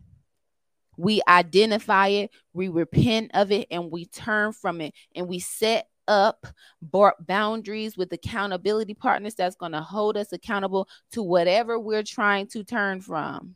We 0.97 1.21
identify 1.27 2.07
it, 2.07 2.31
we 2.53 2.69
repent 2.69 3.31
of 3.33 3.51
it, 3.51 3.67
and 3.71 3.91
we 3.91 4.05
turn 4.05 4.53
from 4.53 4.81
it, 4.81 4.93
and 5.15 5.27
we 5.27 5.39
set 5.39 5.87
up 6.07 6.45
boundaries 6.81 7.97
with 7.97 8.11
accountability 8.11 8.93
partners 8.93 9.35
that's 9.35 9.55
going 9.55 9.71
to 9.71 9.81
hold 9.81 10.17
us 10.17 10.33
accountable 10.33 10.87
to 11.11 11.23
whatever 11.23 11.79
we're 11.79 12.03
trying 12.03 12.47
to 12.47 12.63
turn 12.63 13.01
from. 13.01 13.55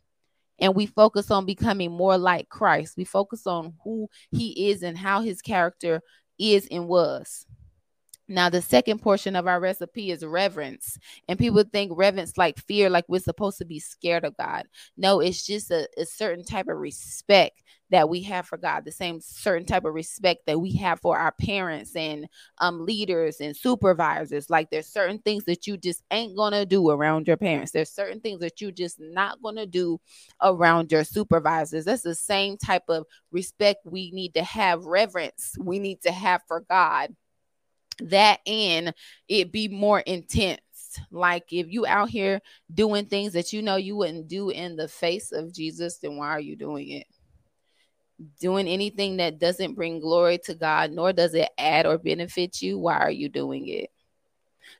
And 0.58 0.74
we 0.74 0.86
focus 0.86 1.30
on 1.30 1.46
becoming 1.46 1.92
more 1.92 2.18
like 2.18 2.48
Christ. 2.48 2.96
We 2.96 3.04
focus 3.04 3.46
on 3.46 3.74
who 3.84 4.08
he 4.32 4.70
is 4.70 4.82
and 4.82 4.98
how 4.98 5.20
his 5.20 5.40
character 5.40 6.00
is 6.38 6.66
and 6.70 6.88
was. 6.88 7.46
Now, 8.30 8.50
the 8.50 8.60
second 8.60 9.00
portion 9.00 9.34
of 9.36 9.46
our 9.46 9.58
recipe 9.58 10.10
is 10.10 10.24
reverence. 10.24 10.98
And 11.28 11.38
people 11.38 11.64
think 11.64 11.92
reverence 11.94 12.36
like 12.36 12.58
fear, 12.58 12.90
like 12.90 13.06
we're 13.08 13.20
supposed 13.20 13.56
to 13.58 13.64
be 13.64 13.80
scared 13.80 14.24
of 14.24 14.36
God. 14.36 14.66
No, 14.98 15.20
it's 15.20 15.46
just 15.46 15.70
a, 15.70 15.88
a, 15.96 16.04
certain 16.04 16.44
type 16.44 16.68
of 16.68 16.76
respect 16.76 17.62
that 17.90 18.10
we 18.10 18.22
have 18.22 18.46
for 18.46 18.58
God, 18.58 18.84
the 18.84 18.92
same 18.92 19.18
certain 19.22 19.64
type 19.64 19.86
of 19.86 19.94
respect 19.94 20.42
that 20.46 20.60
we 20.60 20.72
have 20.72 21.00
for 21.00 21.16
our 21.16 21.32
parents 21.32 21.96
and 21.96 22.26
um, 22.58 22.84
leaders 22.84 23.40
and 23.40 23.56
supervisors. 23.56 24.50
Like 24.50 24.68
there's 24.68 24.86
certain 24.86 25.20
things 25.20 25.44
that 25.44 25.66
you 25.66 25.78
just 25.78 26.02
ain't 26.10 26.36
gonna 26.36 26.66
do 26.66 26.90
around 26.90 27.26
your 27.26 27.38
parents. 27.38 27.72
There's 27.72 27.90
certain 27.90 28.20
things 28.20 28.40
that 28.40 28.60
you 28.60 28.72
just 28.72 29.00
not 29.00 29.40
gonna 29.42 29.64
do 29.64 29.98
around 30.42 30.92
your 30.92 31.04
supervisors. 31.04 31.86
That's 31.86 32.02
the 32.02 32.14
same 32.14 32.58
type 32.58 32.84
of 32.88 33.06
respect 33.32 33.86
we 33.86 34.10
need 34.10 34.34
to 34.34 34.42
have, 34.42 34.84
reverence 34.84 35.56
we 35.58 35.78
need 35.78 36.02
to 36.02 36.12
have 36.12 36.42
for 36.46 36.60
God 36.68 37.14
that 38.04 38.40
and 38.46 38.94
it 39.28 39.52
be 39.52 39.68
more 39.68 40.00
intense. 40.00 40.60
Like 41.10 41.52
if 41.52 41.66
you 41.70 41.86
out 41.86 42.08
here 42.08 42.40
doing 42.72 43.06
things 43.06 43.32
that 43.34 43.52
you 43.52 43.62
know 43.62 43.76
you 43.76 43.96
wouldn't 43.96 44.28
do 44.28 44.50
in 44.50 44.76
the 44.76 44.88
face 44.88 45.32
of 45.32 45.52
jesus 45.52 45.98
then 45.98 46.16
why 46.16 46.28
are 46.28 46.40
you 46.40 46.56
doing 46.56 46.90
it? 46.90 47.06
Doing 48.40 48.66
anything 48.66 49.18
that 49.18 49.38
doesn't 49.38 49.74
bring 49.74 50.00
glory 50.00 50.38
to 50.44 50.54
god 50.54 50.92
nor 50.92 51.12
does 51.12 51.34
it 51.34 51.50
add 51.58 51.86
or 51.86 51.98
benefit 51.98 52.62
you 52.62 52.78
why 52.78 52.98
are 52.98 53.10
you 53.10 53.28
doing 53.28 53.68
it? 53.68 53.90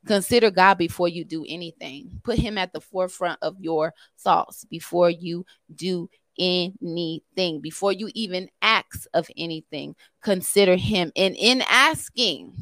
Consider 0.07 0.51
god 0.51 0.79
before 0.79 1.09
you 1.09 1.25
do 1.25 1.45
anything. 1.49 2.21
Put 2.25 2.39
him 2.39 2.59
at 2.59 2.73
the 2.73 2.81
forefront 2.81 3.39
of 3.43 3.57
your 3.61 3.95
thoughts 4.19 4.65
before 4.65 5.11
you 5.11 5.45
do 5.75 6.09
anything 6.39 7.61
before 7.61 7.93
you 7.93 8.11
even 8.15 8.49
ask 8.63 9.07
of 9.15 9.29
anything. 9.37 9.95
Consider 10.23 10.77
him. 10.77 11.13
And 11.17 11.37
in 11.37 11.63
asking 11.69 12.55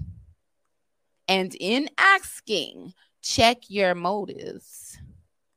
and 1.28 1.54
in 1.58 1.88
asking, 1.98 2.94
check 3.22 3.58
your 3.68 3.94
motives. 3.94 4.98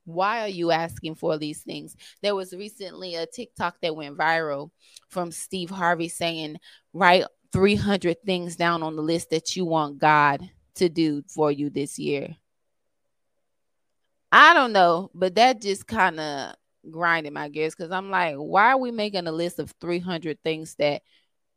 Why 0.05 0.41
are 0.41 0.49
you 0.49 0.71
asking 0.71 1.15
for 1.15 1.37
these 1.37 1.61
things? 1.61 1.95
There 2.21 2.35
was 2.35 2.53
recently 2.53 3.15
a 3.15 3.27
TikTok 3.27 3.77
that 3.81 3.95
went 3.95 4.17
viral 4.17 4.71
from 5.07 5.31
Steve 5.31 5.69
Harvey 5.69 6.09
saying, 6.09 6.57
write 6.93 7.25
300 7.51 8.17
things 8.25 8.55
down 8.55 8.81
on 8.81 8.95
the 8.95 9.01
list 9.01 9.29
that 9.29 9.55
you 9.55 9.65
want 9.65 9.99
God 9.99 10.49
to 10.75 10.89
do 10.89 11.23
for 11.27 11.51
you 11.51 11.69
this 11.69 11.99
year. 11.99 12.35
I 14.31 14.53
don't 14.53 14.73
know, 14.73 15.09
but 15.13 15.35
that 15.35 15.61
just 15.61 15.87
kind 15.87 16.19
of 16.19 16.55
grinded 16.89 17.33
my 17.33 17.49
gears 17.49 17.75
because 17.75 17.91
I'm 17.91 18.09
like, 18.09 18.35
why 18.35 18.71
are 18.71 18.77
we 18.77 18.91
making 18.91 19.27
a 19.27 19.31
list 19.31 19.59
of 19.59 19.73
300 19.81 20.39
things 20.43 20.75
that 20.75 21.01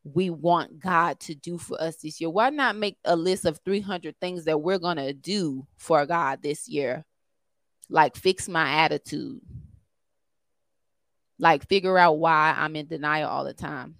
we 0.05 0.31
want 0.31 0.81
God 0.81 1.21
to 1.21 1.35
do 1.35 1.59
for 1.59 1.81
us 1.81 1.97
this 1.97 2.21
year. 2.21 2.31
Why 2.31 2.51
not 2.51 2.77
make 2.77 2.99
a 3.05 3.15
list 3.15 3.45
of 3.45 3.61
300 3.65 4.17
things 4.21 4.45
that 4.45 4.61
we're 4.61 4.79
going 4.79 4.97
to 4.97 5.13
do 5.13 5.67
for 5.77 6.05
God 6.07 6.43
this 6.43 6.69
year? 6.69 7.05
Like 7.89 8.17
fix 8.17 8.49
my 8.49 8.69
attitude. 8.69 9.41
Like 11.39 11.69
figure 11.69 11.99
out 11.99 12.19
why 12.19 12.55
I'm 12.57 12.77
in 12.77 12.87
denial 12.87 13.29
all 13.29 13.45
the 13.45 13.55
time. 13.55 13.97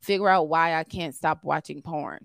Figure 0.00 0.28
out 0.28 0.48
why 0.48 0.74
I 0.74 0.84
can't 0.84 1.14
stop 1.14 1.44
watching 1.44 1.82
porn. 1.82 2.24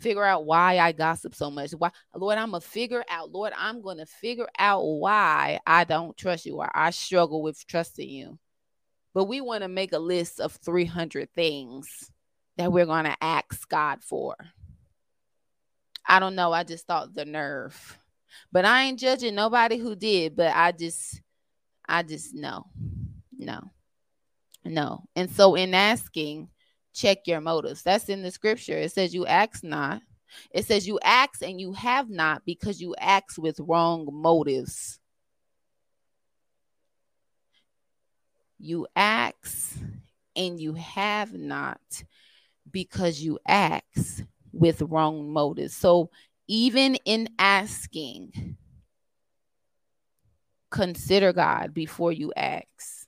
Figure 0.00 0.24
out 0.24 0.44
why 0.44 0.78
I 0.78 0.92
gossip 0.92 1.34
so 1.34 1.50
much. 1.50 1.72
Why, 1.72 1.90
Lord, 2.14 2.38
I'm 2.38 2.50
gonna 2.50 2.60
figure 2.60 3.04
out. 3.08 3.30
Lord, 3.30 3.52
I'm 3.56 3.82
gonna 3.82 4.06
figure 4.06 4.48
out 4.58 4.82
why 4.82 5.60
I 5.66 5.84
don't 5.84 6.16
trust 6.16 6.46
you 6.46 6.56
or 6.56 6.68
I 6.72 6.90
struggle 6.90 7.42
with 7.42 7.66
trusting 7.66 8.08
you. 8.08 8.38
But 9.14 9.24
we 9.24 9.40
want 9.40 9.62
to 9.62 9.68
make 9.68 9.92
a 9.92 9.98
list 9.98 10.40
of 10.40 10.52
300 10.52 11.32
things 11.34 12.10
that 12.58 12.72
we're 12.72 12.86
going 12.86 13.04
to 13.04 13.16
ask 13.20 13.66
God 13.68 14.02
for. 14.02 14.36
I 16.04 16.18
don't 16.18 16.34
know. 16.34 16.52
I 16.52 16.64
just 16.64 16.86
thought 16.86 17.14
the 17.14 17.24
nerve. 17.24 17.98
But 18.52 18.64
I 18.64 18.84
ain't 18.84 18.98
judging 18.98 19.34
nobody 19.34 19.78
who 19.78 19.94
did, 19.94 20.36
but 20.36 20.54
I 20.54 20.72
just 20.72 21.22
I 21.88 22.02
just 22.02 22.34
know. 22.34 22.66
No. 23.38 23.70
No. 24.64 25.04
And 25.16 25.30
so 25.30 25.54
in 25.54 25.72
asking, 25.72 26.48
check 26.94 27.26
your 27.26 27.40
motives. 27.40 27.82
That's 27.82 28.08
in 28.08 28.22
the 28.22 28.30
scripture. 28.30 28.76
It 28.76 28.92
says 28.92 29.14
you 29.14 29.24
ask 29.24 29.62
not. 29.62 30.02
It 30.50 30.66
says 30.66 30.86
you 30.86 30.98
ask 31.02 31.42
and 31.42 31.60
you 31.60 31.72
have 31.72 32.10
not 32.10 32.44
because 32.44 32.80
you 32.80 32.94
ask 33.00 33.38
with 33.38 33.60
wrong 33.60 34.08
motives. 34.12 34.98
You 38.58 38.86
ask 38.96 39.76
and 40.36 40.60
you 40.60 40.74
have 40.74 41.32
not 41.32 41.80
because 42.70 43.20
you 43.20 43.38
ask 43.46 44.22
with 44.52 44.82
wrong 44.82 45.32
motives. 45.32 45.74
So 45.74 46.10
even 46.46 46.96
in 47.04 47.28
asking, 47.38 48.56
consider 50.70 51.32
God 51.32 51.74
before 51.74 52.12
you 52.12 52.32
ask. 52.36 53.06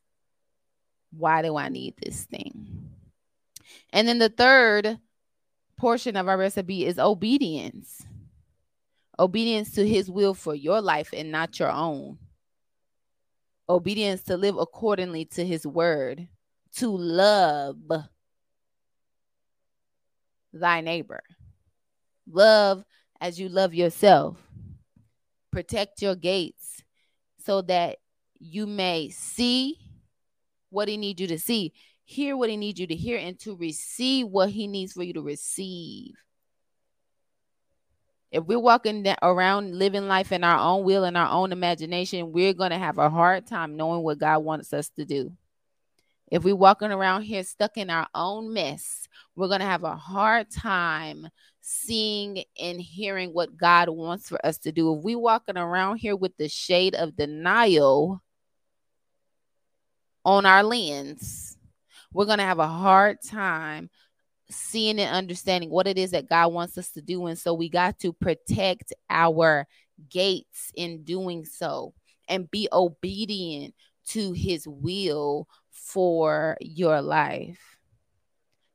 Why 1.13 1.43
do 1.43 1.57
I 1.57 1.69
need 1.69 1.95
this 1.99 2.25
thing? 2.25 2.89
And 3.93 4.07
then 4.07 4.19
the 4.19 4.29
third 4.29 4.99
portion 5.77 6.17
of 6.17 6.29
our 6.29 6.39
recipe 6.39 6.87
is 6.87 6.99
obedience. 6.99 8.07
Obedience 9.19 9.73
to 9.73 9.87
his 9.87 10.11
will 10.11 10.35
for 10.35 10.55
your 10.55 10.81
life 10.81 11.11
and 11.13 11.33
not 11.33 11.59
your 11.59 11.71
own. 11.71 12.19
Obedience 13.69 14.23
to 14.25 14.37
live 14.37 14.57
accordingly 14.57 15.25
to 15.27 15.45
his 15.45 15.67
word, 15.67 16.29
to 16.77 16.89
love 16.89 17.77
thy 20.53 20.81
neighbor. 20.81 21.23
Love 22.31 22.85
as 23.21 23.39
you 23.39 23.49
love 23.49 23.75
yourself. 23.75 24.37
Protect 25.53 26.01
your 26.03 26.15
gates 26.15 26.83
so 27.45 27.63
that 27.63 27.99
you 28.39 28.67
may 28.67 29.11
see 29.11 29.79
what 30.71 30.89
he 30.89 30.97
needs 30.97 31.21
you 31.21 31.27
to 31.27 31.39
see, 31.39 31.73
hear 32.05 32.37
what 32.37 32.49
he 32.49 32.57
needs 32.57 32.79
you 32.81 32.87
to 32.87 32.95
hear, 32.95 33.19
and 33.19 33.39
to 33.41 33.57
receive 33.57 34.29
what 34.29 34.51
he 34.51 34.67
needs 34.67 34.93
for 34.93 35.03
you 35.03 35.13
to 35.13 35.23
receive. 35.23 36.15
If 38.31 38.45
we're 38.45 38.61
walking 38.61 39.05
around 39.23 39.77
living 39.77 40.07
life 40.07 40.31
in 40.31 40.45
our 40.45 40.59
own 40.59 40.85
will 40.85 41.05
and 41.05 41.17
our 41.17 41.29
own 41.29 41.51
imagination, 41.51 42.31
we're 42.31 42.55
going 42.55 42.71
to 42.71 42.79
have 42.79 42.99
a 42.99 43.11
hard 43.11 43.47
time 43.47 43.77
knowing 43.77 44.03
what 44.03 44.19
God 44.19 44.39
wants 44.39 44.73
us 44.73 44.89
to 44.91 45.05
do. 45.05 45.33
If 46.31 46.45
we're 46.45 46.55
walking 46.55 46.93
around 46.93 47.23
here 47.23 47.43
stuck 47.43 47.77
in 47.77 47.91
our 47.91 48.07
own 48.15 48.53
mess, 48.53 49.09
we're 49.35 49.49
going 49.49 49.61
to 49.61 49.67
have 49.67 49.85
a 49.85 49.97
hard 49.97 50.51
time 50.51 51.29
seeing 51.61 52.45
and 52.61 52.81
hearing 52.81 53.33
what 53.33 53.57
God 53.57 53.89
wants 53.89 54.29
for 54.29 54.45
us 54.47 54.59
to 54.59 54.73
do. 54.73 54.97
If 54.97 55.03
we 55.03 55.17
walking 55.17 55.57
around 55.57 55.97
here 55.97 56.17
with 56.17 56.37
the 56.37 56.49
shade 56.49 56.95
of 56.95 57.17
denial 57.17 58.23
on 60.25 60.47
our 60.47 60.63
lens, 60.63 61.59
we're 62.13 62.27
going 62.27 62.39
to 62.39 62.45
have 62.45 62.61
a 62.61 62.67
hard 62.69 63.19
time 63.23 63.91
seeing 64.51 64.99
and 65.01 65.15
understanding 65.15 65.71
what 65.71 65.87
it 65.87 65.99
is 65.99 66.13
that 66.13 66.29
God 66.29 66.53
wants 66.53 66.79
us 66.79 66.91
to 66.93 67.03
do. 67.03 67.27
And 67.27 67.39
so 67.39 67.55
we 67.55 67.69
got 67.69 67.99
to 68.01 68.13
protect 68.13 68.93
our 69.09 69.67
gates 70.09 70.71
in 70.75 71.03
doing 71.03 71.45
so 71.45 71.93
and 72.29 72.51
be 72.51 72.69
obedient 72.73 73.75
to 74.09 74.33
his 74.33 74.67
will 74.67 75.47
for 75.85 76.57
your 76.61 77.03
life. 77.03 77.59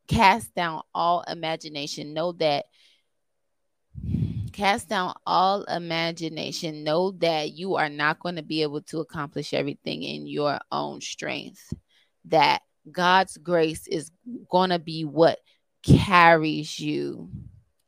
Cast 0.08 0.54
down 0.54 0.82
all 0.94 1.24
imagination. 1.28 2.14
Know 2.14 2.34
that 2.34 2.66
cast 4.54 4.90
down 4.90 5.14
all 5.26 5.64
imagination. 5.64 6.84
Know 6.84 7.12
that 7.12 7.54
you 7.54 7.76
are 7.76 7.90
not 7.90 8.20
going 8.20 8.36
to 8.36 8.44
be 8.44 8.62
able 8.62 8.82
to 8.84 9.00
accomplish 9.00 9.54
everything 9.54 10.04
in 10.04 10.28
your 10.28 10.60
own 10.72 11.02
strength. 11.02 11.74
That 12.26 12.62
God's 12.92 13.38
grace 13.38 13.88
is 13.88 14.12
going 14.50 14.70
to 14.70 14.80
be 14.80 15.06
what 15.06 15.40
carries 15.84 16.80
you 16.80 17.30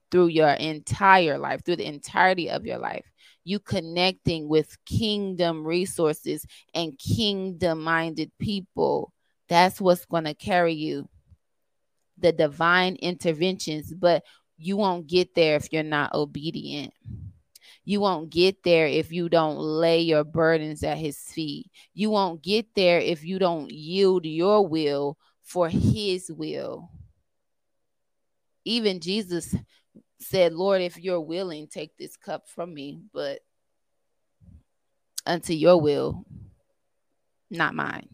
through 0.10 0.28
your 0.28 0.50
entire 0.50 1.38
life, 1.38 1.64
through 1.64 1.76
the 1.78 1.88
entirety 1.88 2.50
of 2.50 2.66
your 2.66 2.78
life 2.78 3.06
you 3.48 3.60
connecting 3.60 4.50
with 4.50 4.77
kingdom 4.86 5.66
resources 5.66 6.46
and 6.74 7.00
kingdom 7.00 7.82
minded 7.82 8.30
people. 8.39 9.13
That's 9.48 9.80
what's 9.80 10.04
going 10.04 10.25
to 10.25 10.34
carry 10.34 10.74
you. 10.74 11.08
The 12.18 12.34
divine 12.34 12.96
interventions, 12.96 13.94
but 13.94 14.24
you 14.58 14.75
won't 14.75 15.08
get 15.08 15.34
there 15.34 15.56
if 15.56 15.72
you're 15.72 15.84
not 15.84 16.13
obedient. 16.13 16.94
You 17.86 18.01
won't 18.01 18.30
get 18.32 18.63
there 18.63 18.86
if 18.86 19.13
you 19.13 19.30
don't 19.30 19.58
lay 19.58 20.01
your 20.01 20.25
burdens 20.25 20.84
at 20.84 20.98
his 20.98 21.18
feet. 21.18 21.72
You 21.94 22.10
won't 22.10 22.42
get 22.42 22.66
there 22.75 23.00
if 23.00 23.24
you 23.24 23.39
don't 23.39 23.72
yield 23.72 24.25
your 24.25 24.68
will 24.68 25.18
for 25.44 25.70
his 25.70 26.30
will. 26.30 26.89
Even 28.66 29.00
Jesus 29.00 29.56
said, 30.20 30.54
Lord, 30.54 30.82
if 30.82 30.98
you're 30.98 31.22
willing, 31.22 31.68
take 31.68 31.96
this 31.98 32.18
cup 32.18 32.48
from 32.48 32.74
me, 32.74 33.02
but 33.14 33.40
unto 35.26 35.54
your 35.54 35.80
will, 35.80 36.26
not 37.50 37.76
mine. 37.76 38.08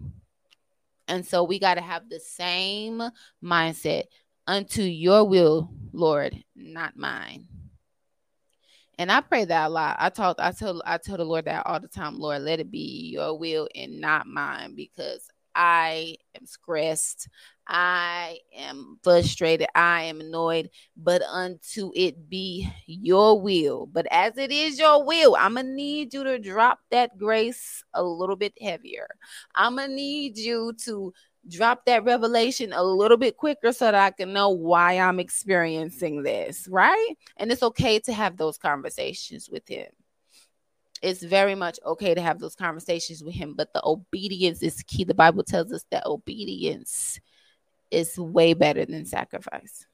And 1.08 1.26
so 1.26 1.44
we 1.44 1.60
got 1.60 1.76
to 1.76 1.82
have 1.82 2.10
the 2.10 2.20
same 2.20 3.02
mindset 3.44 4.04
unto 4.48 4.82
your 4.82 5.24
will, 5.24 5.70
Lord, 5.92 6.44
not 6.56 6.98
mine. 6.98 7.48
And 9.00 9.12
I 9.12 9.22
pray 9.22 9.46
that 9.46 9.68
a 9.68 9.70
lot. 9.70 9.96
I 10.00 10.10
talk, 10.10 10.38
I 10.40 10.52
tell, 10.52 10.82
I 10.86 10.98
tell 10.98 11.18
the 11.18 11.26
Lord 11.26 11.46
that 11.46 11.66
all 11.66 11.80
the 11.80 11.88
time. 11.88 12.20
Lord, 12.20 12.44
let 12.44 12.60
it 12.60 12.70
be 12.70 13.10
your 13.12 13.38
will 13.38 13.68
and 13.76 14.00
not 14.00 14.28
mine, 14.28 14.76
because 14.76 15.28
I 15.56 16.18
am 16.40 16.46
stressed. 16.46 17.30
I 17.68 18.40
am 18.58 19.00
frustrated. 19.04 19.68
I 19.74 20.04
am 20.04 20.20
annoyed, 20.20 20.70
but 20.98 21.22
unto 21.22 21.92
it 21.96 22.30
be 22.30 22.70
your 22.86 23.40
will. 23.40 23.86
But 23.86 24.06
as 24.12 24.38
it 24.38 24.52
is 24.52 24.78
your 24.80 25.06
will, 25.06 25.36
I'm 25.36 25.54
going 25.54 25.68
to 25.68 25.72
need 25.72 26.14
you 26.14 26.24
to 26.24 26.40
drop 26.40 26.80
that 26.92 27.18
grace 27.18 27.84
a 27.94 28.04
little 28.04 28.36
bit 28.36 28.54
heavier. 28.62 29.08
I'm 29.56 29.78
going 29.78 29.90
to 29.90 29.96
need 29.96 30.38
you 30.38 30.74
to 30.86 31.14
drop 31.48 31.86
that 31.86 32.04
revelation 32.04 32.74
a 32.74 32.84
little 32.84 33.18
bit 33.18 33.38
quicker 33.38 33.72
so 33.72 33.86
that 33.86 33.96
I 33.96 34.12
can 34.12 34.34
know 34.34 34.50
why 34.50 34.98
I'm 34.98 35.20
experiencing 35.20 36.24
this, 36.24 36.68
right? 36.70 37.16
And 37.38 37.52
it's 37.52 37.64
okay 37.64 38.00
to 38.00 38.14
have 38.14 38.38
those 38.38 38.58
conversations 38.58 39.50
with 39.50 39.68
him. 39.68 39.88
It's 41.04 41.22
very 41.22 41.54
much 41.54 41.80
okay 41.86 42.14
to 42.16 42.22
have 42.22 42.40
those 42.40 42.56
conversations 42.56 43.22
with 43.22 43.36
him, 43.36 43.56
but 43.56 43.74
the 43.74 43.86
obedience 43.86 44.64
is 44.64 44.82
key. 44.84 45.04
The 45.04 45.14
Bible 45.14 45.44
tells 45.44 45.74
us 45.74 45.86
that 45.92 46.06
obedience 46.06 47.20
is 47.92 48.18
way 48.18 48.54
better 48.54 48.86
than 48.86 49.06
sacrifice. 49.06 49.86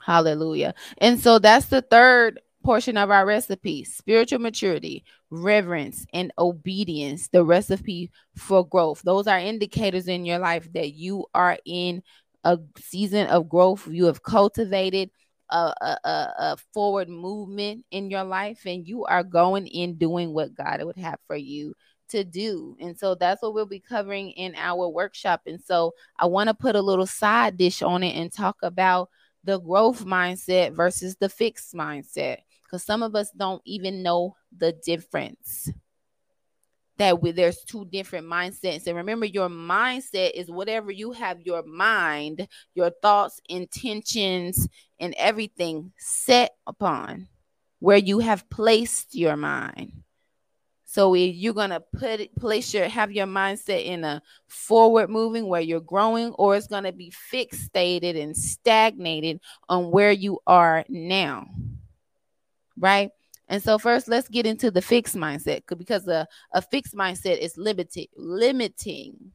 Hallelujah. 0.00 0.74
And 0.98 1.18
so 1.18 1.40
that's 1.40 1.66
the 1.66 1.82
third 1.82 2.40
portion 2.62 2.96
of 2.96 3.10
our 3.10 3.26
recipe 3.26 3.82
spiritual 3.82 4.38
maturity, 4.38 5.04
reverence, 5.30 6.06
and 6.12 6.32
obedience. 6.38 7.28
The 7.28 7.44
recipe 7.44 8.12
for 8.36 8.64
growth. 8.64 9.02
Those 9.02 9.26
are 9.26 9.40
indicators 9.40 10.06
in 10.06 10.24
your 10.24 10.38
life 10.38 10.72
that 10.74 10.94
you 10.94 11.26
are 11.34 11.58
in 11.64 12.04
a 12.44 12.56
season 12.78 13.26
of 13.26 13.48
growth. 13.48 13.88
You 13.88 14.06
have 14.06 14.22
cultivated 14.22 15.10
a, 15.50 15.74
a, 15.80 15.98
a, 16.04 16.56
forward 16.72 17.08
movement 17.08 17.84
in 17.90 18.10
your 18.10 18.24
life 18.24 18.66
and 18.66 18.86
you 18.86 19.04
are 19.04 19.22
going 19.22 19.66
in 19.66 19.96
doing 19.96 20.32
what 20.32 20.54
God 20.54 20.82
would 20.82 20.98
have 20.98 21.18
for 21.26 21.36
you 21.36 21.74
to 22.10 22.24
do. 22.24 22.76
And 22.80 22.98
so 22.98 23.14
that's 23.14 23.42
what 23.42 23.54
we'll 23.54 23.66
be 23.66 23.80
covering 23.80 24.30
in 24.30 24.54
our 24.56 24.88
workshop. 24.88 25.42
And 25.46 25.60
so 25.62 25.92
I 26.18 26.26
want 26.26 26.48
to 26.48 26.54
put 26.54 26.76
a 26.76 26.82
little 26.82 27.06
side 27.06 27.56
dish 27.56 27.82
on 27.82 28.02
it 28.02 28.16
and 28.16 28.32
talk 28.32 28.56
about 28.62 29.10
the 29.44 29.58
growth 29.60 30.04
mindset 30.04 30.72
versus 30.74 31.16
the 31.16 31.28
fixed 31.28 31.74
mindset 31.74 32.38
because 32.64 32.84
some 32.84 33.02
of 33.02 33.14
us 33.14 33.30
don't 33.30 33.62
even 33.64 34.02
know 34.02 34.36
the 34.56 34.72
difference 34.84 35.70
that 36.98 37.22
we, 37.22 37.30
there's 37.30 37.62
two 37.64 37.84
different 37.86 38.26
mindsets 38.26 38.86
and 38.86 38.96
remember 38.96 39.26
your 39.26 39.48
mindset 39.48 40.32
is 40.34 40.50
whatever 40.50 40.90
you 40.90 41.12
have 41.12 41.40
your 41.40 41.62
mind 41.64 42.46
your 42.74 42.90
thoughts 43.02 43.40
intentions 43.48 44.68
and 45.00 45.14
everything 45.16 45.92
set 45.98 46.56
upon 46.66 47.28
where 47.80 47.96
you 47.96 48.18
have 48.18 48.48
placed 48.50 49.14
your 49.14 49.36
mind 49.36 49.92
so 50.90 51.14
if 51.14 51.36
you're 51.36 51.52
gonna 51.52 51.80
put 51.80 52.18
it, 52.20 52.34
place 52.34 52.72
your 52.72 52.88
have 52.88 53.12
your 53.12 53.26
mindset 53.26 53.84
in 53.84 54.04
a 54.04 54.22
forward 54.46 55.10
moving 55.10 55.46
where 55.46 55.60
you're 55.60 55.80
growing, 55.80 56.30
or 56.30 56.56
it's 56.56 56.66
gonna 56.66 56.92
be 56.92 57.12
fixated 57.30 58.18
and 58.18 58.34
stagnated 58.34 59.38
on 59.68 59.90
where 59.90 60.12
you 60.12 60.40
are 60.46 60.86
now. 60.88 61.46
Right. 62.78 63.10
And 63.48 63.62
so 63.62 63.78
first 63.78 64.08
let's 64.08 64.28
get 64.28 64.46
into 64.46 64.70
the 64.70 64.82
fixed 64.82 65.16
mindset 65.16 65.62
because 65.76 66.06
a, 66.06 66.28
a 66.52 66.60
fixed 66.60 66.94
mindset 66.94 67.38
is 67.38 67.56
limited 67.56 68.08
limiting. 68.16 69.32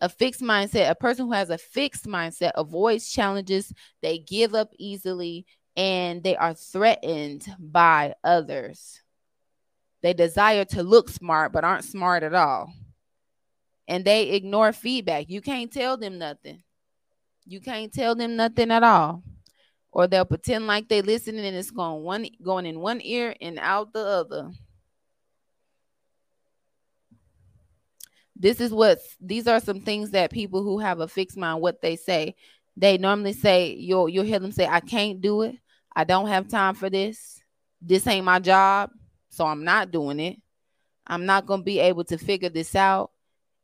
A 0.00 0.08
fixed 0.08 0.42
mindset, 0.42 0.90
a 0.90 0.94
person 0.94 1.26
who 1.26 1.32
has 1.32 1.50
a 1.50 1.58
fixed 1.58 2.06
mindset 2.06 2.52
avoids 2.56 3.10
challenges, 3.10 3.72
they 4.02 4.18
give 4.18 4.54
up 4.54 4.70
easily, 4.78 5.46
and 5.76 6.22
they 6.22 6.36
are 6.36 6.54
threatened 6.54 7.46
by 7.58 8.14
others. 8.22 9.00
They 10.02 10.12
desire 10.12 10.64
to 10.66 10.82
look 10.82 11.08
smart, 11.08 11.52
but 11.52 11.64
aren't 11.64 11.84
smart 11.84 12.22
at 12.22 12.34
all. 12.34 12.72
And 13.88 14.04
they 14.04 14.30
ignore 14.30 14.72
feedback. 14.72 15.28
You 15.28 15.40
can't 15.40 15.72
tell 15.72 15.96
them 15.96 16.18
nothing. 16.18 16.62
You 17.46 17.60
can't 17.60 17.92
tell 17.92 18.14
them 18.14 18.36
nothing 18.36 18.70
at 18.70 18.82
all. 18.82 19.22
Or 19.94 20.08
they'll 20.08 20.24
pretend 20.24 20.66
like 20.66 20.88
they're 20.88 21.02
listening 21.02 21.46
and 21.46 21.56
it's 21.56 21.70
going 21.70 22.02
one 22.02 22.26
going 22.42 22.66
in 22.66 22.80
one 22.80 23.00
ear 23.00 23.36
and 23.40 23.60
out 23.60 23.92
the 23.92 24.00
other. 24.00 24.50
This 28.34 28.60
is 28.60 28.72
what 28.72 28.98
these 29.20 29.46
are 29.46 29.60
some 29.60 29.80
things 29.80 30.10
that 30.10 30.32
people 30.32 30.64
who 30.64 30.80
have 30.80 30.98
a 30.98 31.06
fixed 31.06 31.36
mind 31.36 31.62
what 31.62 31.80
they 31.80 31.94
say. 31.94 32.34
They 32.76 32.98
normally 32.98 33.34
say 33.34 33.72
you'll 33.72 34.08
you'll 34.08 34.24
hear 34.24 34.40
them 34.40 34.50
say, 34.50 34.66
I 34.66 34.80
can't 34.80 35.20
do 35.20 35.42
it. 35.42 35.54
I 35.94 36.02
don't 36.02 36.26
have 36.26 36.48
time 36.48 36.74
for 36.74 36.90
this. 36.90 37.40
This 37.80 38.04
ain't 38.08 38.26
my 38.26 38.40
job. 38.40 38.90
So 39.30 39.46
I'm 39.46 39.62
not 39.62 39.92
doing 39.92 40.18
it. 40.18 40.42
I'm 41.06 41.24
not 41.24 41.46
going 41.46 41.60
to 41.60 41.64
be 41.64 41.78
able 41.78 42.04
to 42.04 42.18
figure 42.18 42.48
this 42.48 42.74
out. 42.74 43.12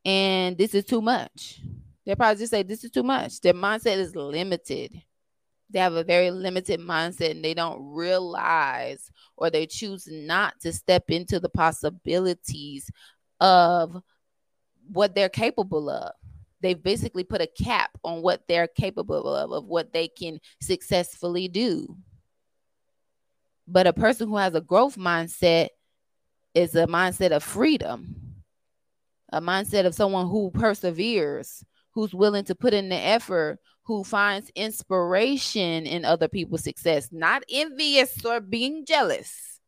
And 0.04 0.56
this 0.56 0.74
is 0.76 0.84
too 0.84 1.02
much. 1.02 1.60
They 2.06 2.14
probably 2.14 2.38
just 2.38 2.52
say, 2.52 2.62
This 2.62 2.84
is 2.84 2.92
too 2.92 3.02
much. 3.02 3.40
Their 3.40 3.54
mindset 3.54 3.96
is 3.96 4.14
limited. 4.14 5.02
They 5.70 5.78
have 5.78 5.94
a 5.94 6.04
very 6.04 6.30
limited 6.30 6.80
mindset 6.80 7.30
and 7.30 7.44
they 7.44 7.54
don't 7.54 7.94
realize 7.94 9.10
or 9.36 9.50
they 9.50 9.66
choose 9.66 10.08
not 10.10 10.60
to 10.60 10.72
step 10.72 11.04
into 11.08 11.38
the 11.38 11.48
possibilities 11.48 12.90
of 13.40 13.96
what 14.90 15.14
they're 15.14 15.28
capable 15.28 15.88
of. 15.88 16.12
They've 16.60 16.82
basically 16.82 17.24
put 17.24 17.40
a 17.40 17.46
cap 17.46 17.90
on 18.04 18.20
what 18.20 18.42
they're 18.48 18.68
capable 18.68 19.34
of, 19.34 19.52
of 19.52 19.64
what 19.64 19.92
they 19.92 20.08
can 20.08 20.40
successfully 20.60 21.48
do. 21.48 21.96
But 23.66 23.86
a 23.86 23.92
person 23.92 24.28
who 24.28 24.36
has 24.36 24.54
a 24.54 24.60
growth 24.60 24.96
mindset 24.96 25.68
is 26.54 26.74
a 26.74 26.86
mindset 26.86 27.30
of 27.30 27.42
freedom, 27.42 28.42
a 29.32 29.40
mindset 29.40 29.86
of 29.86 29.94
someone 29.94 30.26
who 30.26 30.50
perseveres, 30.50 31.64
who's 31.92 32.12
willing 32.12 32.44
to 32.44 32.54
put 32.54 32.74
in 32.74 32.88
the 32.88 32.96
effort, 32.96 33.58
who 33.90 34.04
finds 34.04 34.52
inspiration 34.54 35.84
in 35.84 36.04
other 36.04 36.28
people's 36.28 36.62
success, 36.62 37.08
not 37.10 37.42
envious 37.50 38.24
or 38.24 38.38
being 38.38 38.86
jealous. 38.86 39.58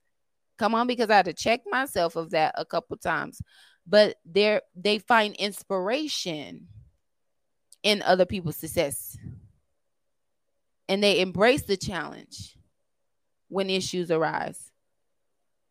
Come 0.60 0.76
on, 0.76 0.86
because 0.86 1.10
I 1.10 1.16
had 1.16 1.24
to 1.24 1.32
check 1.32 1.62
myself 1.66 2.14
of 2.14 2.30
that 2.30 2.54
a 2.56 2.64
couple 2.64 2.96
times. 2.98 3.42
But 3.84 4.14
they 4.24 4.60
they 4.76 5.00
find 5.00 5.34
inspiration 5.34 6.68
in 7.82 8.00
other 8.02 8.24
people's 8.24 8.58
success. 8.58 9.18
And 10.88 11.02
they 11.02 11.20
embrace 11.20 11.62
the 11.62 11.76
challenge 11.76 12.56
when 13.48 13.70
issues 13.70 14.12
arise. 14.12 14.70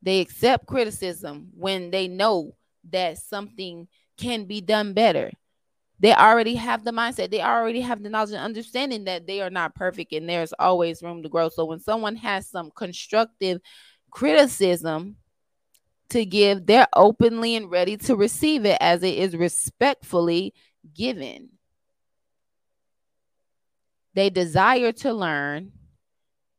They 0.02 0.20
accept 0.20 0.68
criticism 0.68 1.52
when 1.56 1.90
they 1.90 2.10
know 2.10 2.58
that 2.90 3.18
something 3.18 3.88
can 4.18 4.44
be 4.44 4.60
done 4.60 4.92
better. 4.92 5.32
They 6.02 6.16
already 6.16 6.56
have 6.56 6.84
the 6.84 6.92
mindset, 6.92 7.30
they 7.30 7.42
already 7.42 7.82
have 7.82 8.02
the 8.02 8.10
knowledge 8.10 8.32
and 8.32 8.40
understanding 8.40 9.04
that 9.04 9.28
they 9.28 9.40
are 9.42 9.52
not 9.52 9.76
perfect 9.76 10.14
and 10.14 10.28
there's 10.28 10.52
always 10.58 11.04
room 11.04 11.22
to 11.22 11.30
grow. 11.30 11.50
So 11.50 11.64
when 11.66 11.80
someone 11.80 12.16
has 12.16 12.50
some 12.50 12.72
constructive 12.76 13.62
criticism 14.10 15.18
to 16.10 16.26
give, 16.26 16.66
they're 16.66 16.88
openly 16.96 17.56
and 17.56 17.70
ready 17.70 17.98
to 17.98 18.16
receive 18.16 18.66
it 18.66 18.80
as 18.82 19.04
it 19.04 19.14
is 19.14 19.38
respectfully 19.38 20.56
given. 20.92 21.50
They 24.16 24.32
desire 24.32 24.94
to 24.94 25.14
learn 25.14 25.72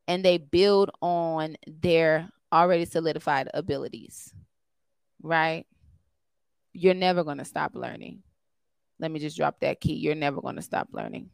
and 0.06 0.24
they 0.24 0.38
build 0.38 0.92
on 1.00 1.56
their 1.66 2.30
already 2.52 2.84
solidified 2.84 3.48
abilities, 3.52 4.32
right? 5.20 5.66
You're 6.72 6.94
never 6.94 7.24
going 7.24 7.38
to 7.38 7.44
stop 7.44 7.74
learning. 7.74 8.22
Let 9.02 9.10
me 9.10 9.20
just 9.20 9.36
drop 9.36 9.60
that 9.60 9.80
key. 9.80 9.94
You're 9.94 10.14
never 10.14 10.40
going 10.40 10.56
to 10.56 10.62
stop 10.62 10.88
learning. 10.92 11.28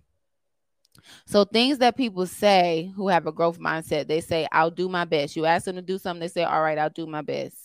So, 1.26 1.44
things 1.44 1.78
that 1.78 1.96
people 1.96 2.26
say 2.26 2.90
who 2.96 3.08
have 3.08 3.26
a 3.26 3.32
growth 3.32 3.60
mindset, 3.60 4.08
they 4.08 4.20
say, 4.20 4.48
I'll 4.50 4.70
do 4.70 4.88
my 4.88 5.04
best. 5.04 5.36
You 5.36 5.44
ask 5.44 5.66
them 5.66 5.76
to 5.76 5.82
do 5.82 5.98
something, 5.98 6.20
they 6.20 6.28
say, 6.28 6.44
All 6.44 6.62
right, 6.62 6.78
I'll 6.78 6.90
do 6.90 7.06
my 7.06 7.22
best. 7.22 7.56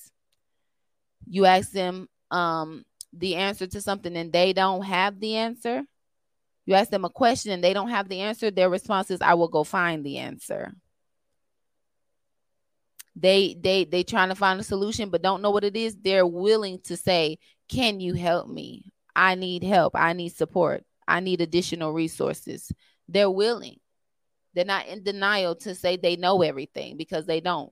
You 1.26 1.46
ask 1.46 1.72
them 1.72 2.10
um, 2.30 2.84
the 3.14 3.36
answer 3.36 3.66
to 3.66 3.82
something 3.82 4.16
and 4.16 4.32
they 4.32 4.54
don't 4.54 4.84
have 4.84 5.20
the 5.20 5.38
answer. 5.38 5.84
You 6.66 6.76
ask 6.76 6.92
them 6.92 7.06
a 7.06 7.10
question 7.10 7.54
and 7.54 7.64
they 7.64 7.74
don't 7.74 7.90
have 7.90 8.10
the 8.10 8.20
answer, 8.20 8.52
their 8.52 8.70
response 8.70 9.10
is, 9.10 9.22
I 9.22 9.34
will 9.34 9.48
go 9.48 9.64
find 9.64 10.06
the 10.06 10.18
answer 10.18 10.74
they 13.16 13.56
they 13.62 13.86
they 13.86 14.04
trying 14.04 14.30
to 14.30 14.36
find 14.36 14.60
a 14.60 14.64
solution 14.64 15.10
but 15.10 15.22
don't 15.22 15.42
know 15.42 15.52
what 15.52 15.64
it 15.64 15.76
is 15.76 15.96
they're 15.98 16.26
willing 16.26 16.80
to 16.80 16.98
say 16.98 17.38
can 17.70 18.00
you 18.00 18.14
help 18.14 18.50
me 18.50 18.92
I 19.16 19.36
need 19.36 19.64
help. 19.64 19.96
I 19.96 20.14
need 20.14 20.30
support. 20.30 20.84
I 21.08 21.20
need 21.20 21.42
additional 21.42 21.94
resources. 21.94 22.72
They're 23.08 23.30
willing. 23.30 23.80
They're 24.54 24.66
not 24.66 24.88
in 24.88 25.04
denial 25.04 25.56
to 25.58 25.76
say 25.76 25.98
they 25.98 26.16
know 26.16 26.42
everything 26.42 26.98
because 26.98 27.26
they 27.26 27.42
don't. 27.42 27.72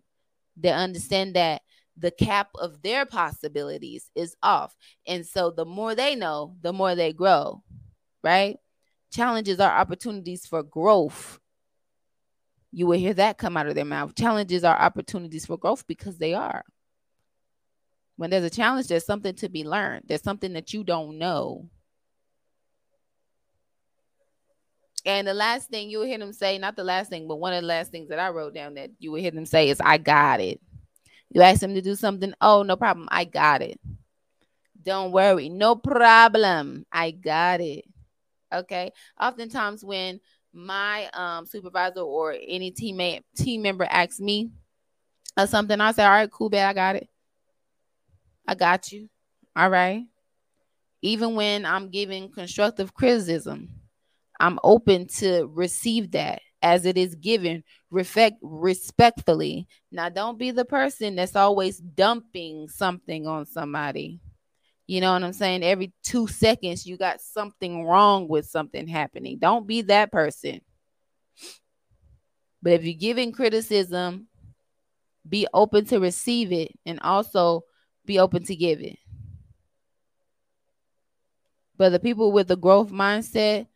They 0.57 0.71
understand 0.71 1.35
that 1.35 1.61
the 1.97 2.11
cap 2.11 2.49
of 2.55 2.81
their 2.81 3.05
possibilities 3.05 4.09
is 4.15 4.35
off. 4.41 4.75
And 5.05 5.25
so 5.25 5.51
the 5.51 5.65
more 5.65 5.95
they 5.95 6.15
know, 6.15 6.55
the 6.61 6.73
more 6.73 6.95
they 6.95 7.13
grow, 7.13 7.63
right? 8.23 8.57
Challenges 9.11 9.59
are 9.59 9.71
opportunities 9.71 10.45
for 10.45 10.63
growth. 10.63 11.39
You 12.71 12.87
will 12.87 12.97
hear 12.97 13.13
that 13.15 13.37
come 13.37 13.57
out 13.57 13.67
of 13.67 13.75
their 13.75 13.85
mouth. 13.85 14.15
Challenges 14.15 14.63
are 14.63 14.79
opportunities 14.79 15.45
for 15.45 15.57
growth 15.57 15.85
because 15.85 16.17
they 16.17 16.33
are. 16.33 16.63
When 18.17 18.29
there's 18.29 18.43
a 18.43 18.49
challenge, 18.49 18.87
there's 18.87 19.05
something 19.05 19.35
to 19.35 19.49
be 19.49 19.63
learned, 19.63 20.05
there's 20.07 20.23
something 20.23 20.53
that 20.53 20.73
you 20.73 20.83
don't 20.83 21.17
know. 21.17 21.69
And 25.05 25.27
the 25.27 25.33
last 25.33 25.69
thing 25.69 25.89
you 25.89 25.99
will 25.99 26.05
hear 26.05 26.19
them 26.19 26.33
say, 26.33 26.57
not 26.57 26.75
the 26.75 26.83
last 26.83 27.09
thing, 27.09 27.27
but 27.27 27.37
one 27.37 27.53
of 27.53 27.61
the 27.61 27.67
last 27.67 27.91
things 27.91 28.09
that 28.09 28.19
I 28.19 28.29
wrote 28.29 28.53
down 28.53 28.75
that 28.75 28.91
you 28.99 29.11
will 29.11 29.19
hear 29.19 29.31
them 29.31 29.47
say 29.47 29.69
is, 29.69 29.81
I 29.81 29.97
got 29.97 30.39
it. 30.39 30.61
You 31.31 31.41
ask 31.41 31.61
them 31.61 31.73
to 31.73 31.81
do 31.81 31.95
something, 31.95 32.33
oh, 32.39 32.61
no 32.61 32.75
problem. 32.75 33.07
I 33.09 33.25
got 33.25 33.61
it. 33.61 33.79
Don't 34.83 35.11
worry. 35.11 35.49
No 35.49 35.75
problem. 35.75 36.85
I 36.91 37.11
got 37.11 37.61
it. 37.61 37.85
Okay. 38.53 38.91
Oftentimes 39.19 39.83
when 39.83 40.19
my 40.53 41.09
um, 41.13 41.45
supervisor 41.45 42.01
or 42.01 42.33
any 42.33 42.71
teammate 42.71 43.21
team 43.35 43.61
member 43.61 43.85
asks 43.89 44.19
me 44.19 44.51
or 45.37 45.47
something, 45.47 45.79
I 45.79 45.93
say, 45.93 46.03
All 46.03 46.11
right, 46.11 46.29
cool, 46.29 46.49
bet 46.49 46.67
I 46.67 46.73
got 46.73 46.95
it. 46.97 47.09
I 48.51 48.53
got 48.53 48.91
you. 48.91 49.07
All 49.55 49.69
right. 49.69 50.03
Even 51.01 51.35
when 51.35 51.65
I'm 51.65 51.89
giving 51.89 52.29
constructive 52.29 52.93
criticism, 52.93 53.69
I'm 54.41 54.59
open 54.61 55.07
to 55.19 55.45
receive 55.45 56.11
that 56.11 56.41
as 56.61 56.85
it 56.85 56.97
is 56.97 57.15
given 57.15 57.63
respect 57.91 58.35
respectfully. 58.41 59.69
Now 59.89 60.09
don't 60.09 60.37
be 60.37 60.51
the 60.51 60.65
person 60.65 61.15
that's 61.15 61.37
always 61.37 61.77
dumping 61.77 62.67
something 62.67 63.25
on 63.25 63.45
somebody. 63.45 64.19
You 64.85 64.99
know 64.99 65.13
what 65.13 65.23
I'm 65.23 65.31
saying? 65.31 65.63
Every 65.63 65.93
2 66.03 66.27
seconds 66.27 66.85
you 66.85 66.97
got 66.97 67.21
something 67.21 67.85
wrong 67.85 68.27
with 68.27 68.47
something 68.47 68.85
happening. 68.85 69.37
Don't 69.39 69.65
be 69.65 69.83
that 69.83 70.11
person. 70.11 70.59
But 72.61 72.73
if 72.73 72.83
you're 72.83 72.95
giving 72.95 73.31
criticism, 73.31 74.27
be 75.27 75.47
open 75.53 75.85
to 75.85 76.01
receive 76.01 76.51
it 76.51 76.73
and 76.85 76.99
also 76.99 77.63
be 78.05 78.19
open 78.19 78.43
to 78.45 78.55
give 78.55 78.81
it. 78.81 78.97
But 81.77 81.89
the 81.89 81.99
people 81.99 82.31
with 82.31 82.47
the 82.47 82.57
growth 82.57 82.91
mindset, 82.91 83.67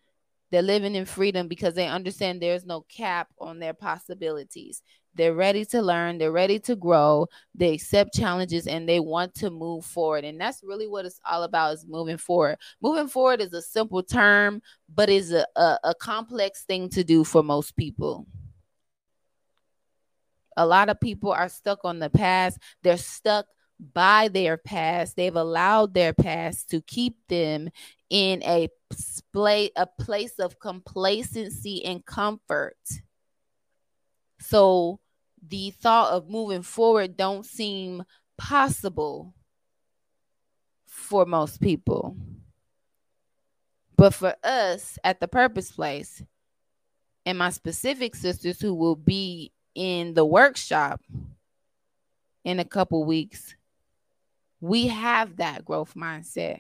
they're 0.51 0.61
living 0.61 0.95
in 0.95 1.05
freedom 1.05 1.47
because 1.47 1.73
they 1.73 1.87
understand 1.87 2.41
there's 2.41 2.65
no 2.65 2.81
cap 2.81 3.29
on 3.39 3.59
their 3.59 3.73
possibilities. 3.73 4.83
They're 5.15 5.33
ready 5.33 5.65
to 5.65 5.81
learn, 5.81 6.17
they're 6.17 6.31
ready 6.31 6.59
to 6.59 6.75
grow, 6.75 7.27
they 7.55 7.73
accept 7.73 8.13
challenges 8.13 8.67
and 8.67 8.87
they 8.87 8.99
want 8.99 9.33
to 9.35 9.49
move 9.49 9.85
forward. 9.85 10.25
And 10.25 10.39
that's 10.39 10.61
really 10.61 10.87
what 10.87 11.05
it's 11.05 11.19
all 11.25 11.43
about 11.43 11.73
is 11.73 11.85
moving 11.87 12.17
forward. 12.17 12.57
Moving 12.81 13.07
forward 13.07 13.41
is 13.41 13.53
a 13.53 13.61
simple 13.61 14.03
term, 14.03 14.61
but 14.93 15.09
is 15.09 15.31
a, 15.31 15.47
a, 15.55 15.79
a 15.85 15.95
complex 15.95 16.63
thing 16.63 16.89
to 16.89 17.03
do 17.03 17.23
for 17.23 17.41
most 17.41 17.75
people. 17.77 18.27
A 20.57 20.65
lot 20.65 20.89
of 20.89 20.99
people 20.99 21.31
are 21.31 21.49
stuck 21.49 21.79
on 21.85 21.99
the 21.99 22.09
past. 22.09 22.59
They're 22.83 22.97
stuck 22.97 23.45
by 23.79 24.27
their 24.27 24.57
past. 24.57 25.15
They've 25.15 25.35
allowed 25.35 25.93
their 25.93 26.13
past 26.13 26.69
to 26.69 26.81
keep 26.81 27.15
them 27.27 27.69
in 28.09 28.43
a 28.43 28.69
display 28.89 29.71
a 29.75 29.85
place 29.85 30.39
of 30.39 30.59
complacency 30.59 31.83
and 31.83 32.05
comfort. 32.05 32.77
So 34.39 34.99
the 35.47 35.71
thought 35.71 36.11
of 36.11 36.29
moving 36.29 36.61
forward 36.61 37.17
don't 37.17 37.45
seem 37.45 38.03
possible 38.37 39.33
for 40.85 41.25
most 41.25 41.61
people. 41.61 42.15
But 43.97 44.13
for 44.13 44.35
us 44.43 44.99
at 45.03 45.19
the 45.19 45.27
purpose 45.27 45.71
place 45.71 46.23
and 47.25 47.37
my 47.37 47.49
specific 47.49 48.15
sisters 48.15 48.59
who 48.59 48.73
will 48.73 48.95
be 48.95 49.51
in 49.73 50.13
the 50.13 50.25
workshop 50.25 51.01
in 52.43 52.59
a 52.59 52.65
couple 52.65 53.03
weeks, 53.03 53.55
we 54.61 54.87
have 54.87 55.37
that 55.37 55.65
growth 55.65 55.93
mindset 55.95 56.59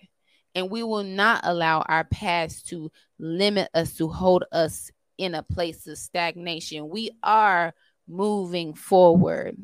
and 0.53 0.69
we 0.69 0.83
will 0.83 1.03
not 1.03 1.41
allow 1.43 1.81
our 1.81 2.05
past 2.05 2.67
to 2.69 2.91
limit 3.19 3.69
us 3.73 3.95
to 3.97 4.07
hold 4.07 4.45
us 4.51 4.91
in 5.17 5.35
a 5.35 5.43
place 5.43 5.87
of 5.87 5.97
stagnation. 5.97 6.89
We 6.89 7.11
are 7.23 7.73
moving 8.07 8.73
forward. 8.73 9.57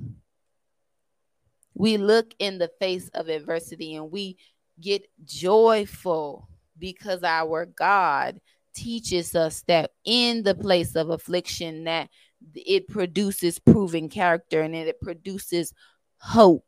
We 1.73 1.97
look 1.97 2.33
in 2.39 2.57
the 2.57 2.69
face 2.79 3.09
of 3.13 3.29
adversity 3.29 3.95
and 3.95 4.11
we 4.11 4.37
get 4.79 5.07
joyful 5.23 6.47
because 6.77 7.23
our 7.23 7.65
god 7.65 8.39
teaches 8.73 9.35
us 9.35 9.63
that 9.67 9.91
in 10.05 10.43
the 10.43 10.55
place 10.55 10.95
of 10.95 11.09
affliction 11.09 11.83
that 11.83 12.09
it 12.55 12.87
produces 12.87 13.59
proven 13.59 14.09
character 14.09 14.61
and 14.61 14.73
it 14.73 14.99
produces 15.01 15.73
hope 16.17 16.65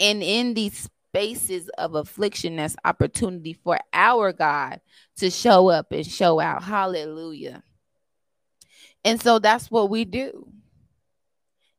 and 0.00 0.22
in 0.22 0.54
these 0.54 0.88
spaces 1.10 1.68
of 1.76 1.94
affliction, 1.94 2.56
that's 2.56 2.76
opportunity 2.84 3.52
for 3.52 3.78
our 3.92 4.32
God 4.32 4.80
to 5.18 5.30
show 5.30 5.68
up 5.68 5.92
and 5.92 6.06
show 6.06 6.40
out. 6.40 6.62
Hallelujah. 6.62 7.62
And 9.04 9.20
so 9.20 9.38
that's 9.38 9.70
what 9.70 9.90
we 9.90 10.04
do. 10.04 10.48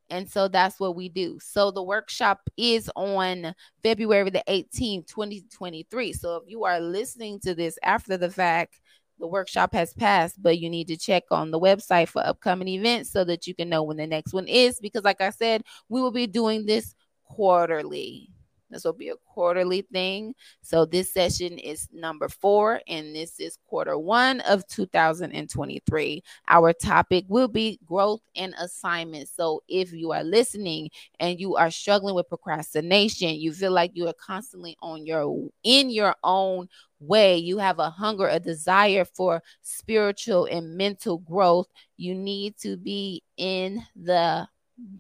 And 0.10 0.30
so 0.30 0.50
that's 0.50 0.80
what 0.80 0.96
we 0.96 1.08
do. 1.08 1.40
So 1.42 1.72
the 1.72 1.82
workshop 1.82 2.42
is 2.58 2.92
on 2.96 3.56
February 3.82 4.30
the 4.30 4.44
18th, 4.48 5.08
2023. 5.08 6.12
So 6.14 6.36
if 6.36 6.44
you 6.48 6.66
are 6.66 6.82
listening 6.82 7.40
to 7.42 7.56
this 7.56 7.78
after 7.82 8.18
the 8.18 8.30
fact, 8.30 8.82
the 9.20 9.28
workshop 9.28 9.74
has 9.74 9.94
passed, 9.94 10.42
but 10.42 10.60
you 10.60 10.70
need 10.70 10.88
to 10.90 10.98
check 10.98 11.24
on 11.32 11.52
the 11.52 11.60
website 11.60 12.10
for 12.10 12.26
upcoming 12.26 12.68
events 12.68 13.12
so 13.12 13.24
that 13.24 13.48
you 13.48 13.56
can 13.56 13.70
know 13.70 13.84
when 13.84 13.98
the 13.98 14.08
next 14.08 14.34
one 14.34 14.48
is. 14.48 14.80
Because, 14.82 15.04
like 15.04 15.22
I 15.22 15.30
said, 15.30 15.64
we 15.88 16.02
will 16.02 16.12
be 16.12 16.28
doing 16.28 16.66
this 16.66 16.94
quarterly. 17.36 18.30
This 18.70 18.86
will 18.86 18.94
be 18.94 19.10
a 19.10 19.16
quarterly 19.34 19.82
thing. 19.82 20.34
So 20.62 20.86
this 20.86 21.14
session 21.14 21.58
is 21.58 21.90
number 21.92 22.30
four, 22.30 22.82
and 22.88 23.14
this 23.14 23.40
is 23.40 23.58
quarter 23.68 23.98
one 23.98 24.40
of 24.42 24.66
2023. 24.68 26.24
Our 26.48 26.74
topic 26.74 27.26
will 27.28 27.50
be 27.50 27.80
growth 27.86 28.22
and 28.36 28.56
assignment. 28.58 29.28
So 29.28 29.62
if 29.68 29.92
you 29.92 30.14
are 30.14 30.24
listening 30.24 30.90
and 31.20 31.40
you 31.40 31.56
are 31.56 31.70
struggling 31.70 32.16
with 32.16 32.30
procrastination, 32.30 33.36
you 33.36 33.52
feel 33.52 33.72
like 33.72 33.92
you 33.94 34.08
are 34.08 34.14
constantly 34.14 34.78
on 34.82 35.06
your 35.06 35.50
in 35.64 35.90
your 35.90 36.16
own 36.24 36.70
way, 37.02 37.36
you 37.38 37.58
have 37.58 37.80
a 37.80 37.90
hunger, 37.90 38.28
a 38.28 38.40
desire 38.40 39.04
for 39.04 39.44
spiritual 39.62 40.46
and 40.46 40.78
mental 40.78 41.18
growth, 41.18 41.68
you 41.98 42.16
need 42.16 42.58
to 42.60 42.78
be 42.78 43.24
in 43.38 43.84
the 43.96 44.48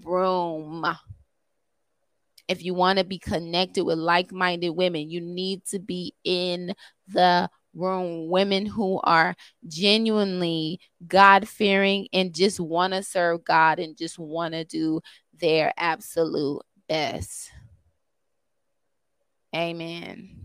room 0.04 0.86
if 2.48 2.64
you 2.64 2.74
want 2.74 3.00
to 3.00 3.06
be 3.06 3.20
connected 3.20 3.84
with 3.84 3.98
like 3.98 4.32
minded 4.32 4.72
women, 4.72 5.10
you 5.10 5.22
need 5.22 5.66
to 5.66 5.80
be 5.80 6.14
in 6.24 6.74
the 7.08 7.50
room. 7.74 8.30
Women 8.30 8.66
who 8.66 9.00
are 9.04 9.36
genuinely 9.68 10.80
God 11.08 11.48
fearing 11.48 12.08
and 12.14 12.34
just 12.34 12.60
want 12.60 12.94
to 12.94 13.04
serve 13.04 13.44
God 13.44 13.80
and 13.80 13.98
just 13.98 14.20
want 14.20 14.54
to 14.54 14.66
do 14.66 15.02
their 15.40 15.74
absolute 15.78 16.62
best. 16.88 17.52
Amen. 19.56 20.38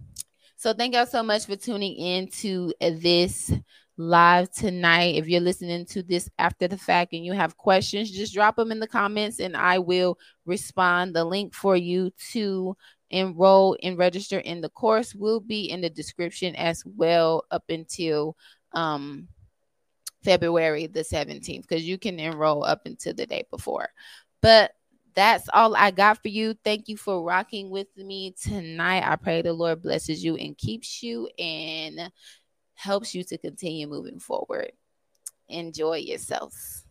So, 0.56 0.72
thank 0.72 0.94
y'all 0.94 1.06
so 1.06 1.22
much 1.22 1.46
for 1.46 1.56
tuning 1.56 1.94
in 1.94 2.28
to 2.28 2.72
this 2.80 3.52
live 3.96 4.50
tonight. 4.50 5.16
If 5.16 5.28
you're 5.28 5.40
listening 5.40 5.86
to 5.86 6.02
this 6.02 6.28
after 6.38 6.68
the 6.68 6.76
fact 6.76 7.12
and 7.12 7.24
you 7.24 7.32
have 7.32 7.56
questions, 7.56 8.10
just 8.10 8.34
drop 8.34 8.56
them 8.56 8.72
in 8.72 8.80
the 8.80 8.86
comments 8.86 9.40
and 9.40 9.56
I 9.56 9.78
will 9.78 10.18
respond. 10.44 11.14
The 11.14 11.24
link 11.24 11.54
for 11.54 11.76
you 11.76 12.10
to 12.32 12.76
enroll 13.10 13.76
and 13.82 13.96
register 13.96 14.40
in 14.40 14.60
the 14.60 14.68
course 14.68 15.14
will 15.14 15.40
be 15.40 15.70
in 15.70 15.80
the 15.80 15.90
description 15.90 16.54
as 16.56 16.82
well 16.84 17.44
up 17.50 17.64
until 17.68 18.36
um 18.72 19.28
February 20.24 20.88
the 20.88 21.04
17th 21.04 21.62
because 21.62 21.84
you 21.84 21.98
can 21.98 22.18
enroll 22.18 22.64
up 22.64 22.82
until 22.84 23.14
the 23.14 23.26
day 23.26 23.44
before. 23.50 23.88
But 24.42 24.72
that's 25.14 25.48
all 25.54 25.74
I 25.76 25.92
got 25.92 26.20
for 26.20 26.28
you. 26.28 26.54
Thank 26.64 26.88
you 26.88 26.96
for 26.96 27.22
rocking 27.22 27.70
with 27.70 27.86
me 27.96 28.34
tonight. 28.42 29.08
I 29.08 29.16
pray 29.16 29.40
the 29.40 29.52
Lord 29.52 29.82
blesses 29.82 30.22
you 30.22 30.36
and 30.36 30.58
keeps 30.58 31.02
you 31.02 31.28
and 31.38 32.10
helps 32.76 33.14
you 33.14 33.24
to 33.24 33.36
continue 33.36 33.86
moving 33.86 34.18
forward. 34.18 34.72
Enjoy 35.48 35.96
yourselves. 35.96 36.85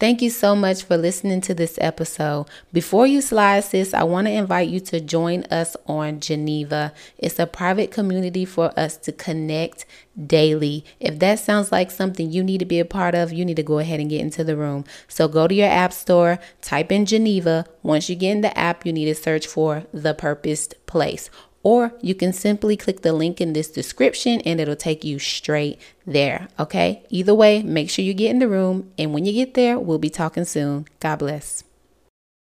Thank 0.00 0.22
you 0.22 0.30
so 0.30 0.56
much 0.56 0.82
for 0.82 0.96
listening 0.96 1.40
to 1.42 1.54
this 1.54 1.78
episode. 1.80 2.46
Before 2.72 3.06
you 3.06 3.20
slide, 3.20 3.60
sis, 3.60 3.94
I 3.94 4.02
want 4.02 4.26
to 4.26 4.32
invite 4.32 4.68
you 4.68 4.80
to 4.80 5.00
join 5.00 5.44
us 5.44 5.76
on 5.86 6.18
Geneva. 6.18 6.92
It's 7.16 7.38
a 7.38 7.46
private 7.46 7.92
community 7.92 8.44
for 8.44 8.76
us 8.76 8.96
to 8.98 9.12
connect 9.12 9.86
daily. 10.26 10.84
If 10.98 11.20
that 11.20 11.38
sounds 11.38 11.70
like 11.70 11.92
something 11.92 12.32
you 12.32 12.42
need 12.42 12.58
to 12.58 12.64
be 12.64 12.80
a 12.80 12.84
part 12.84 13.14
of, 13.14 13.32
you 13.32 13.44
need 13.44 13.56
to 13.56 13.62
go 13.62 13.78
ahead 13.78 14.00
and 14.00 14.10
get 14.10 14.20
into 14.20 14.42
the 14.42 14.56
room. 14.56 14.84
So 15.06 15.28
go 15.28 15.46
to 15.46 15.54
your 15.54 15.68
app 15.68 15.92
store, 15.92 16.40
type 16.60 16.90
in 16.90 17.06
Geneva. 17.06 17.64
Once 17.84 18.10
you 18.10 18.16
get 18.16 18.32
in 18.32 18.40
the 18.40 18.56
app, 18.58 18.84
you 18.84 18.92
need 18.92 19.06
to 19.06 19.14
search 19.14 19.46
for 19.46 19.84
The 19.92 20.12
Purpose 20.12 20.68
Place 20.86 21.30
or 21.64 21.92
you 22.00 22.14
can 22.14 22.32
simply 22.32 22.76
click 22.76 23.00
the 23.00 23.12
link 23.12 23.40
in 23.40 23.54
this 23.54 23.68
description 23.68 24.40
and 24.42 24.60
it'll 24.60 24.76
take 24.76 25.02
you 25.02 25.18
straight 25.18 25.80
there. 26.06 26.46
Okay. 26.60 27.02
Either 27.08 27.34
way, 27.34 27.62
make 27.62 27.90
sure 27.90 28.04
you 28.04 28.14
get 28.14 28.30
in 28.30 28.38
the 28.38 28.48
room. 28.48 28.92
And 28.96 29.12
when 29.12 29.24
you 29.24 29.32
get 29.32 29.54
there, 29.54 29.78
we'll 29.78 29.98
be 29.98 30.10
talking 30.10 30.44
soon. 30.44 30.86
God 31.00 31.16
bless. 31.16 31.64